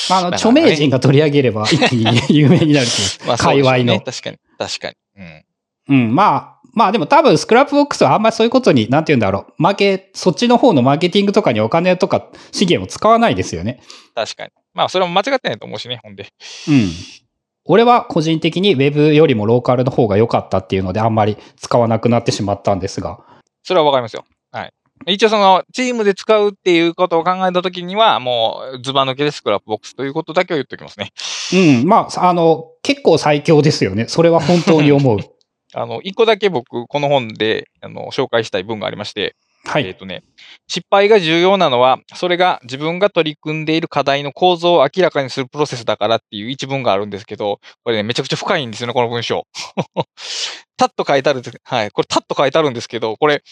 [0.09, 3.29] まあ、あの、著名人が取り上げれば一気に有名になるという。
[3.29, 3.85] まあ界隈の。
[3.85, 4.39] ね確かに。
[4.59, 4.95] 確かに。
[5.17, 5.45] うん。
[5.89, 9.55] うん、まあ、まあでも多分 Scrapbox はあんまりそういうことに、なんて言うんだろう。
[9.59, 13.81] マーケ、そっちの方のマーケティングとかにお金とか資源を使わないですよね。
[14.15, 14.51] 確かに。
[14.73, 16.29] まあそれも間違ってないと思うしね、ほんで。
[16.69, 16.89] うん。
[17.65, 23.21] 俺は個人的に Web よりもローカルの方が良かったっていうのであんまり使わなくなってしまったんですが。
[23.63, 24.25] それはわかりますよ。
[25.05, 25.15] はい。
[25.15, 31.13] 一応その、チームで使うっていうことを考えたときには、もう、ズバ抜けで Scrapbox ということだけを言っておきますね。
[31.53, 31.89] うん。
[31.89, 34.07] まあ、あの、結構最強ですよね。
[34.09, 35.19] それは本当に思う。
[35.75, 39.87] あの、一個だけ僕、この本で、あの、紹介したい文がありまして、はい。
[39.87, 40.25] えっとね、
[40.67, 49.47] 失敗が重要なのは、それが自分が取り組んでいる課題の構造を明らかにするプロセスだからっていう一文があるんですけど、これね、めちゃくちゃ深いんですよね、この文章。
[50.77, 53.43] タッと書いてあるはい、これタッと書いてあるんですけど、これ、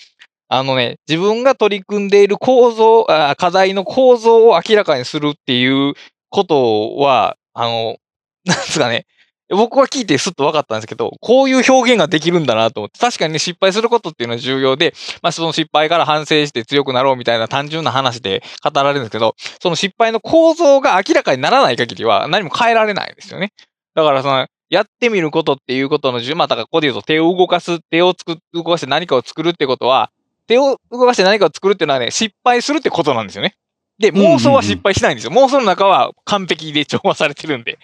[0.52, 5.94] あのね、自分が取り組んでいる構造、あ課題の構造を明らかにするっていう
[6.28, 7.96] ことは、あの、
[8.44, 9.06] なんですかね、
[9.48, 14.92] 僕は聞いてスッと分かったんですけど、こういう表現ができるんだなと思って、確かにね、失敗することっていうのは重要で、
[15.22, 23.52] まあその失敗から反省して強くなろうみたいな単純な話で語られるんですけど、その失敗の構造が明らかにならない限りは何も変えられないんですよね。
[23.94, 30.10] だからその、やってみることっていうことの重、まあだからここで言うと手を動かす、手をつく、動かして何かを作るってことは、
[30.50, 33.54] 手を動かして何かを作るっていうのはね、失敗するってことなんですよね。
[34.00, 35.30] で、妄想は失敗しないんですよ。
[35.30, 37.78] 妄想の中は完璧で調和されてるんで。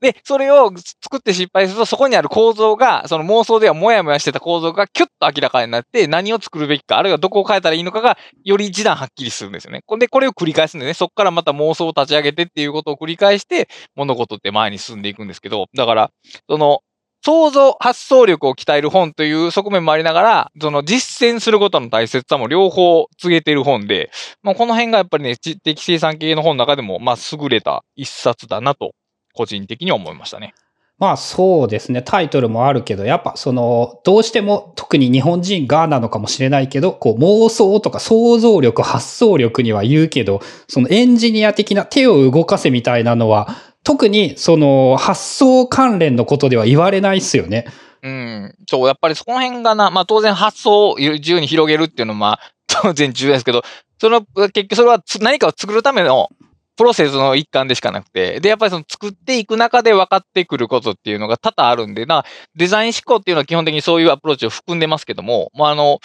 [0.00, 0.70] で、それを
[1.02, 9.80] 作って失敗すると、そこにある構造が、その妄想ではもやもやしてた構造がキュッと明らかになって、何を作るべきか、あるいはどこを変えたらいいのかが、より一段はっきりするんですよね。
[9.86, 16.10] これで、これを繰り返すんでね、そこからまた妄想を立ち上げてっていうことを繰り返して、物事って前に進んでいくんですけど、だから、
[16.48, 16.80] その、
[17.24, 24.10] 想像、発想力を鍛える本という側面もありながら、その実践することの大切さも両方告げている本で、
[24.42, 28.92] まあ、この辺がやっぱりね、知的生産系の本の中でも、まあ、優れた一冊だなと、
[29.32, 30.52] 個人的に思いましたね。
[30.98, 32.02] まあそうですね。
[32.02, 47.66] タイトルもあるけど、やっぱその、どうしても特に日本人がなのかもしれないけど、こう妄想とか想像力、発想力には言うけど、そのエンジニア的な手を動かせみたいなのは、特にその発想関連のことでは言われないっすよね。
[48.02, 48.54] うん。
[48.68, 53.62] そう、やっぱりその辺がな、まあ当然発想を自由に広げるっていうのは、まあ、 当然重要ですけど、
[53.98, 56.28] その、結局それは何かを作るための
[56.76, 62.24] プロセスの一環でしかなくて、で、やっぱりその作っていく中で分かってくることっていうのが多々あるんで、な、
[62.56, 66.00] デザイン思考っていうのは基本的にそういうアプローチを含んでますけども、まあ、あの、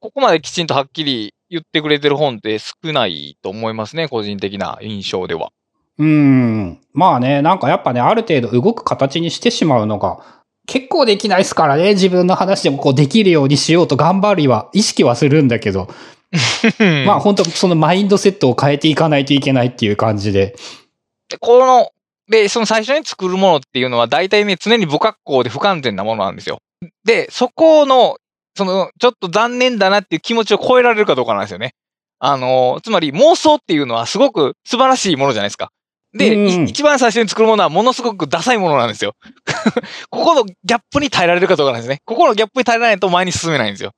[0.00, 5.52] ここまできちんとはっきり言ってくれてる本って少ないと思いますね、個人的な印象では。
[6.02, 6.80] うん。
[6.92, 10.18] まあね、なんかやっぱね、ある程度動く形にしてしまうのが、
[10.66, 15.88] 結構できないですからね、自分の話でもこうできるようにしようと頑張りは、意識はするんだけど、
[17.06, 20.56] まあ本当そのマインドセットを変えていかないといけないっていう感じで。
[21.40, 21.90] この、
[22.28, 26.58] で、その最初に作るものっていうのは大体ね、常に不格好で不完全なものなんですよ。
[27.04, 28.16] で、そこの、
[28.56, 31.74] その、ちょっと残念だなっていう気持ちを超えられるかどうかなんですよね。
[32.18, 35.70] あの、つまり妄想っていうのはすごく素晴らしいものじゃないですか。
[36.14, 39.14] で、うん、一番最初に作るものはものすごくダサいものなんですよ。
[40.10, 42.02] ここのギャップに耐えられるかどうかなんですね。
[42.04, 43.92] ここのギャップに耐えられないと前に進めないんですよ。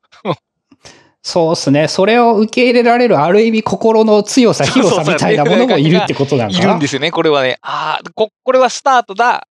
[1.27, 1.89] そうですね。
[1.89, 7.57] それを受け入れられる、ある意味心の強さ、広さみたいなものもいるってことなんだいるんですよね、これはね。
[7.63, 9.49] ああ、こ、これはスタートだ。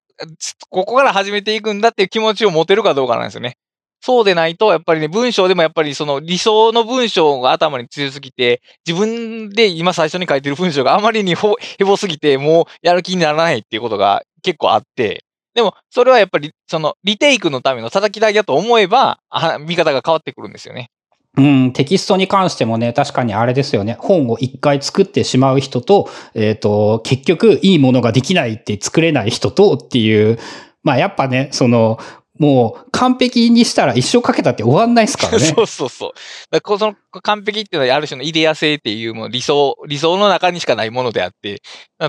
[0.70, 3.58] ここから始めていくんだっていう気持ちを持てるかどうかなんですよね。
[4.06, 15.24] そうでないと、やっぱりね、文章でもやっぱりその理想の文章が頭に強すぎて、自分で今最初に書いてる文章があまりにへぼすぎて、もうやる気にならないっていうことが結構あって、
[15.56, 19.20] でも、それはやっぱり、その、リテイクのための叩き台だと思えば、
[19.62, 20.90] 見方が変わってくるんですよね。
[21.38, 23.96] うん、テキストに関してもね、確かにあれですよね。
[24.00, 30.40] 本を一回作ってしまう人と、えっ、ー、と、結局いいものができないって作れない人とっていう、
[30.84, 31.98] まあやっぱね、その、
[32.40, 35.40] もう完璧にしたら一生かけたって終わんないですからね。
[35.56, 36.12] そうそうそう。
[36.50, 41.62] だからその完璧っていうのはある種のイデア性っていうもう理想、理想の中にしかないものであって、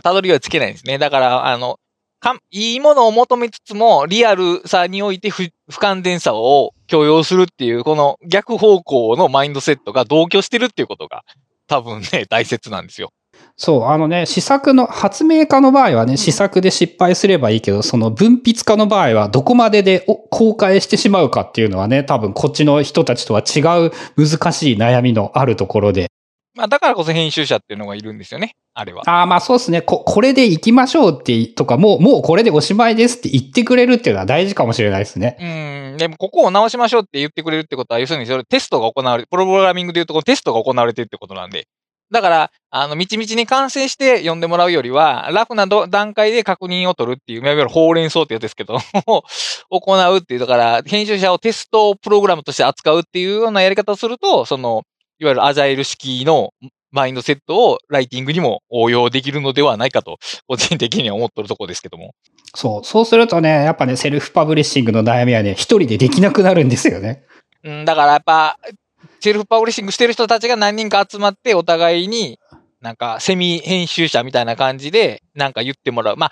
[0.03, 0.99] たどりはつけないんですね。
[0.99, 1.79] だから、あの、
[2.21, 11.23] かいいものを求めつつも、リアルさにおいて不不完全さを許容するっていう、この逆方向のマインドセットが同居してるっていうことが、
[11.67, 13.11] 多分ね、大切なんですよ。
[13.57, 26.11] そう、あのね、試作の、発明家の場合はね、試作で失敗すればいいけど、その分泌家の場合はどこまでで公開してしまうかっていうのはね、多分こっちの人たちとは違う難しい悩みのあるところで。
[26.57, 28.55] まあ、だからこそ編集者っていうのがいるんですよね。
[28.75, 29.03] あれは。
[29.07, 29.83] ああ、まあそうですね。
[29.83, 35.37] こ、これで行きましょうって、とか、もう、もうこれでおしまいですって言ってくれるっていうのは大事かもしれないですね。
[35.41, 35.97] うん。
[35.97, 41.67] でも、ここを直しましょうって言ってくれるってことは、要するにそれテストが行われ、プログラミングで言うとこテストが行われてるってことなんで。
[42.11, 48.79] だから、あの、みちみちに完成して読んでもらうよりは、ラフな段階で確認を取るっていう、いわゆるほうれん草ってやつですけど、
[49.71, 54.83] 行うっていう、だから、編集者をテストプログラムとして扱うっていうようなやり方をすると、その、
[55.19, 56.51] いわゆるアジャイル式の
[56.95, 62.15] マインドセットをライティングにも応用できるのではないかと、個人的には思ってるところですけども。
[62.55, 62.85] そう。
[62.85, 67.25] そうするとね、やっぱね、セルフパブリッシングの悩みはね、一人でできなくなるんですよね。
[67.65, 68.59] うん、だからやっぱ、
[69.25, 72.39] セルフパブリッシングしてる人たちが何人か集まって、お互いに、
[72.83, 76.17] なんか、セミ編集者みたいな感じで、なんか言ってもらう。
[76.19, 76.31] まあ、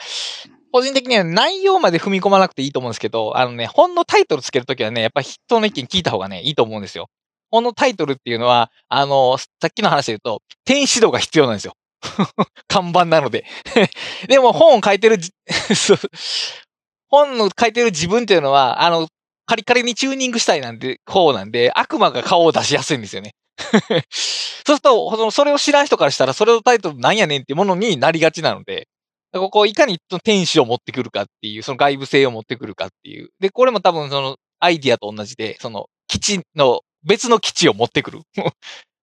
[0.73, 7.09] 個人的には内容まで踏み込まなくていいと思うんですけど、あのね、本のタイトルつけるときはね、やっぱ人の意見聞いた方がね、いいと思うんですよ。
[7.51, 11.73] 本のタイトルっていうのは、あの、さっきの話で言うと、天使度が必要なんですよ。
[12.69, 13.47] 看板なので
[14.29, 15.17] でも本を書いてる
[17.09, 19.09] 本の書いてる自分っていうのは、あの、
[19.47, 23.35] カリカリにチューニングしたいなんて、方なんで、悪魔が顔を出しやすいんですよね。
[23.67, 28.89] そうすると、その、それを知らん人からしたら、それのタイトルなんやねんってものになりがちなので、
[29.35, 33.31] ここ、いかに天使を持ってくるかっていう、その外部性を持ってくるかっていう。
[33.41, 38.21] で、これも多分その、アイディアと同じで、その、基地の別の基地を持ってくる。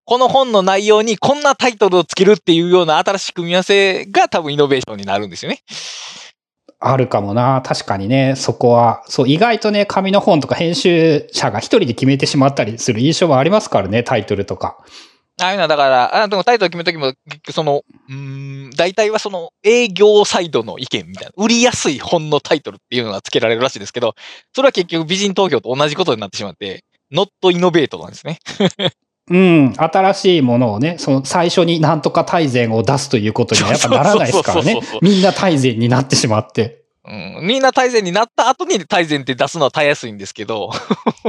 [0.05, 5.61] この本の内容にこんなタイトルをつけるっていうような新しい組み合わせが多分イノベーションになるんですよね。
[6.79, 7.61] あるかもな。
[7.65, 9.03] 確かにね、そこは。
[9.07, 14.77] そう、意外とね、紙の本とか編集者が一人で決めてしまったりする印象はありますからね、タイトルとか。
[15.41, 24.15] ああいうのはだから、あでもタイトル決めるときも、結局その、うん、大体はその営業サイドの意見みたいな、売りやすい本のタイトルっていうのが付けられるらしいですけど、
[24.53, 28.39] それは結局美人投票と同じことになってしまって、ノットイノベートなんですね。
[29.29, 34.79] うん、新しいものをね、その最初になんとか大善を出すということにはやっぱならないですからね。
[35.01, 36.79] みんな大善になってしまって。
[37.05, 40.71] うん、みんな大善になった後に大善って出すのはたやすいんですけど、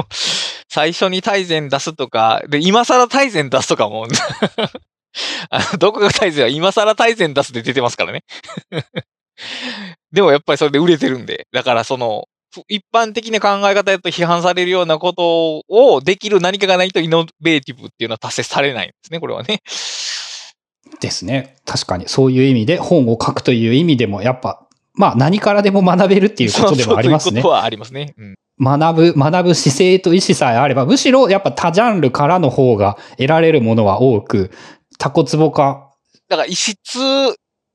[0.69, 4.07] 最初に大善出すとか、で、今更大善出すとかも。
[5.51, 8.25] あの、どこが大善は今更大善出すで出てますからね。
[10.13, 12.27] でもやっぱりそれで売れてるんで、だからその、
[12.69, 19.63] 一般的な考え方だと批判されるようなことをできる何かがないとイノベーティブっていうのは達成されないんですね、これはね。
[21.01, 21.57] ですね。
[21.65, 22.09] 確かに。
[22.09, 27.31] そういう意味で本を書くという意味でも、やっぱ、まあ何からでも学べるっていうことでもありますね。
[27.31, 28.15] そういうことはありますね。
[28.19, 34.51] うん学ぶ、学ぶ姿勢と意思さえあれば、むしろやっぱ多ジャンルからの方が得られるものは多く、
[34.99, 35.91] タコツボか。
[36.29, 36.77] だから異質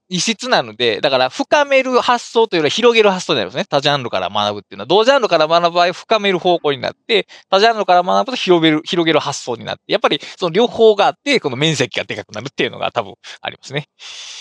[0.10, 3.66] 異質なので、だから深める発想というよりは広げる発想になりますね。
[3.66, 13.88] 多ジャンルから学ぶっていうのは、同ジャンルから学ぶ場合深める方向になって、多ジャンルから学ぶと広げる、広げる発想になって、やっぱりその両方があって、この面積がでかくなるっていうのが多分ありますね。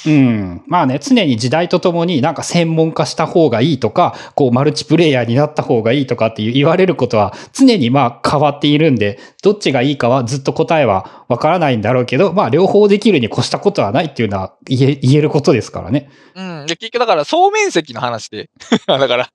[0.06, 0.62] うん。
[0.66, 16.10] まあね、常に時代とともになんか専門化した方がいいとか、こうマルチプレイヤーになった方がいいとかっていう言われることは常にまあ変わっているんで、どっちがいいかはずっと答えはわからないんだろうけど、まあ両方できるに越したことはないっていうのは言え言えることですからね。
[16.34, 16.66] うん。
[16.66, 18.50] で、結局だから総面積の話で。
[18.86, 19.30] だから、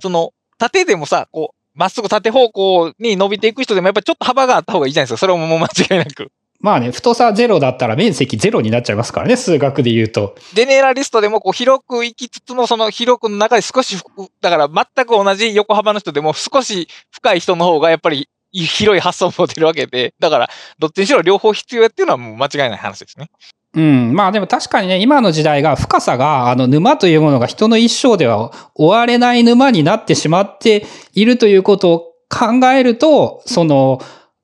[0.00, 5.16] その、縦でもさ、こう、まっすぐ縦方向に伸びていく人でもやっぱりちょっと幅があった方がいいじゃないですか。
[5.18, 6.30] それももう間違いなく。
[6.60, 10.36] まあね、太さゼロだったら面積ゼロになっちゃいますからね、数学で言うと。
[10.52, 13.96] ゼネラリストでもこう広く行きつつも、その広くの中で少し、
[14.40, 23.28] だから全く同じ横幅の人でも少し深い人の方がやっぱり広い発想を持てるわけで、だからどっちにしろ両方必要やっていうのはもう間違いない話ですね。
[23.74, 24.12] うん。
[24.14, 31.98] まあでも確かにね、今の時代が深さが、あの沼というものが人の一生では終われない沼になってしまっているということを
[32.28, 34.00] 考えると、その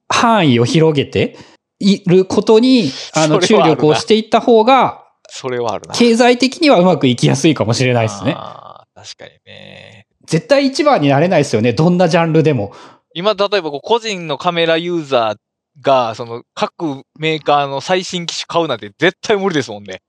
[0.09, 1.37] 範囲を広げて
[1.79, 5.95] いることに、あの注力をしていった方が、それはあるな。
[5.95, 8.35] 経済的にはうまくいきやすいかもしれないですね。
[8.95, 10.07] 確かにね。
[10.27, 11.73] 絶対一番になれないですよね。
[11.73, 12.73] どんなジャンルでも。
[13.15, 15.37] 今、例えば個人のカメラユーザー
[15.81, 20.03] が、その各メーカーの最新機種買うなんて絶対無理ですもんね。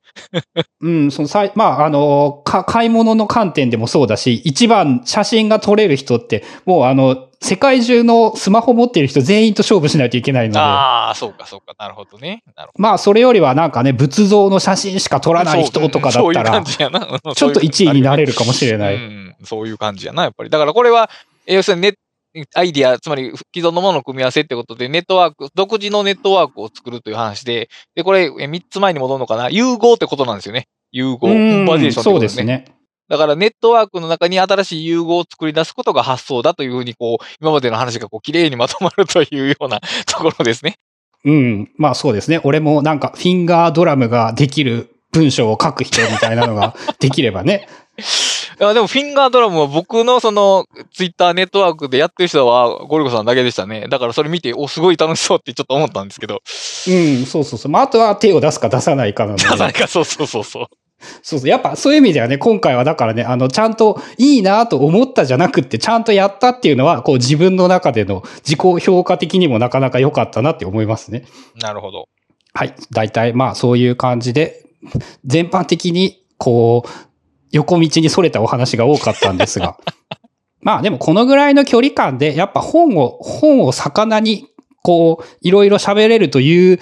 [0.81, 10.59] うん、そのさい、まあ、あの、か、買い物の観点でもそうだし、一番写真が撮れる人って、もうあの、世界中のスマホ持ってる人全員と勝負しないといけないので。
[10.59, 11.73] ああ、そうか、そうか。
[11.79, 12.43] なるほどね。
[12.55, 12.81] なるほど。
[12.81, 18.95] まあ、それよりはなんかね、仏像の写真しか撮らない人とかだったら、ちょっと1位になれるかもしれない。
[18.95, 20.49] うん、そういう感じやな、やっぱり。
[20.49, 21.09] だからこれは、
[21.45, 21.93] 要するにネッ
[22.55, 29.49] アイディア、つまり既存のものの組み合わせってことで、ネットワーク、独自のネットワークを作るという話で、で、これ、3つ前に戻るのかな？
[29.49, 30.67] 融合ってことなんですよね。
[30.91, 31.17] 融合。
[31.17, 32.41] コンバージェーションってことですね。
[32.41, 32.75] そうですね。
[33.09, 40.75] だからネットワークの中に新しい融合を作り出すことが発想だというふうに、こう、今までの話がこう、綺麗にまとまるというような ところですね。
[41.25, 41.71] うん。
[41.77, 42.39] まあそうですね。
[42.43, 47.67] 俺もなんか、フィンガードラムができる文章を書く人みたいなのができればね。
[48.59, 53.87] いや、でもフィンガードラムは僕のそのツイッターネットワークでやってる人はゴリゴさんだけでしたね。
[53.89, 56.41] だからそれ見て、お、すごい楽しそうってちょっと思ったんですけど。
[56.87, 57.71] うん、そうそうそう。
[57.71, 59.43] まあ、あとは手を出すか出さないかなので。
[59.43, 60.65] 出さないか、そうそうそうそう。
[61.21, 61.47] そうそう。
[61.49, 71.23] やっぱそういう意味ではね、今回はだからね、あの、ちゃんといいなと思ったじゃなくって、ちゃんとやったっていうのは、こう自分の中での自己評価的にもなかなか良かったなって思いますね。
[71.61, 72.09] なるほど。
[72.53, 72.75] はい。
[72.91, 74.65] 大体、まあそういう感じで、
[75.23, 77.08] 全般的に、こう、
[77.51, 79.77] 横道に逸れたお話が多かったんですが。
[80.61, 84.47] まあでもこのぐらいの距離感で、やっぱ本を、本を魚に、
[84.83, 86.79] こう、いろいろ喋れるという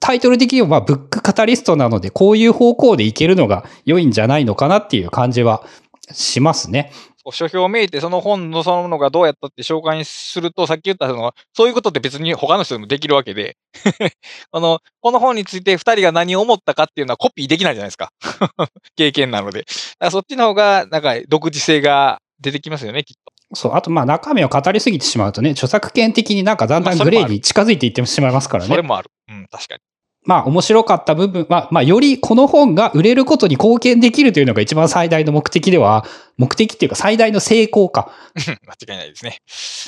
[0.00, 5.62] タイトル的にはまあブックカタリストなので、こういう方向でいけるのが良いんじゃないのかなっていう感じは
[6.10, 6.92] しますね。
[7.30, 13.56] 書評をめいてその本のそのものがどうやったって紹介すると、さっき言ったその、そういうことって別に他の人でもできるわけで、
[14.50, 18.10] あの、この本について二人が何を思ったかっていうのはコピーできないじゃないですか。
[18.96, 19.60] 経験なので。
[19.60, 23.32] だからそっちの方が、なんか独自性が出てきますよね、きっと。
[23.54, 23.74] そう。
[23.74, 28.68] あと、まあ、中身を語りすぎてしまうとね、著作権的になんかだんだんグレーに近づいていってしまいますからね。
[28.68, 29.10] それもある。
[29.28, 29.80] うん、確かに。
[30.24, 36.04] まあ面白かった部分は、まあよりこの本が売れることに貢献できるというのが一番最大の目的では、
[36.36, 38.12] 目的っていうか最大の成功か。
[38.36, 38.56] 間違
[38.94, 39.38] いないですね。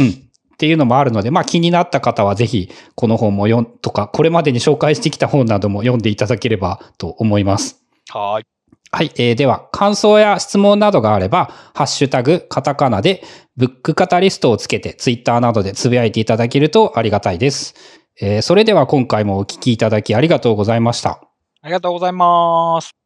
[0.00, 0.10] うん。
[0.54, 7.82] っていうのもあるので、まあ気になった方はぜひこの本も読んとか、これまでに紹介してきた本なども読んでいただければと思います。
[8.10, 8.46] はい。
[8.94, 9.10] はい。
[9.16, 13.24] えー、では、感想や質問などがあれば、ハッシュタグ、カタカナで、
[13.56, 17.74] ブックカタリストをつけて、ツイッターなどでつぶやいていただけるとありがたいです。
[18.20, 21.20] えー、それでは今回もお聞きいただきありがとうございました。
[21.62, 23.03] ありがとうございます。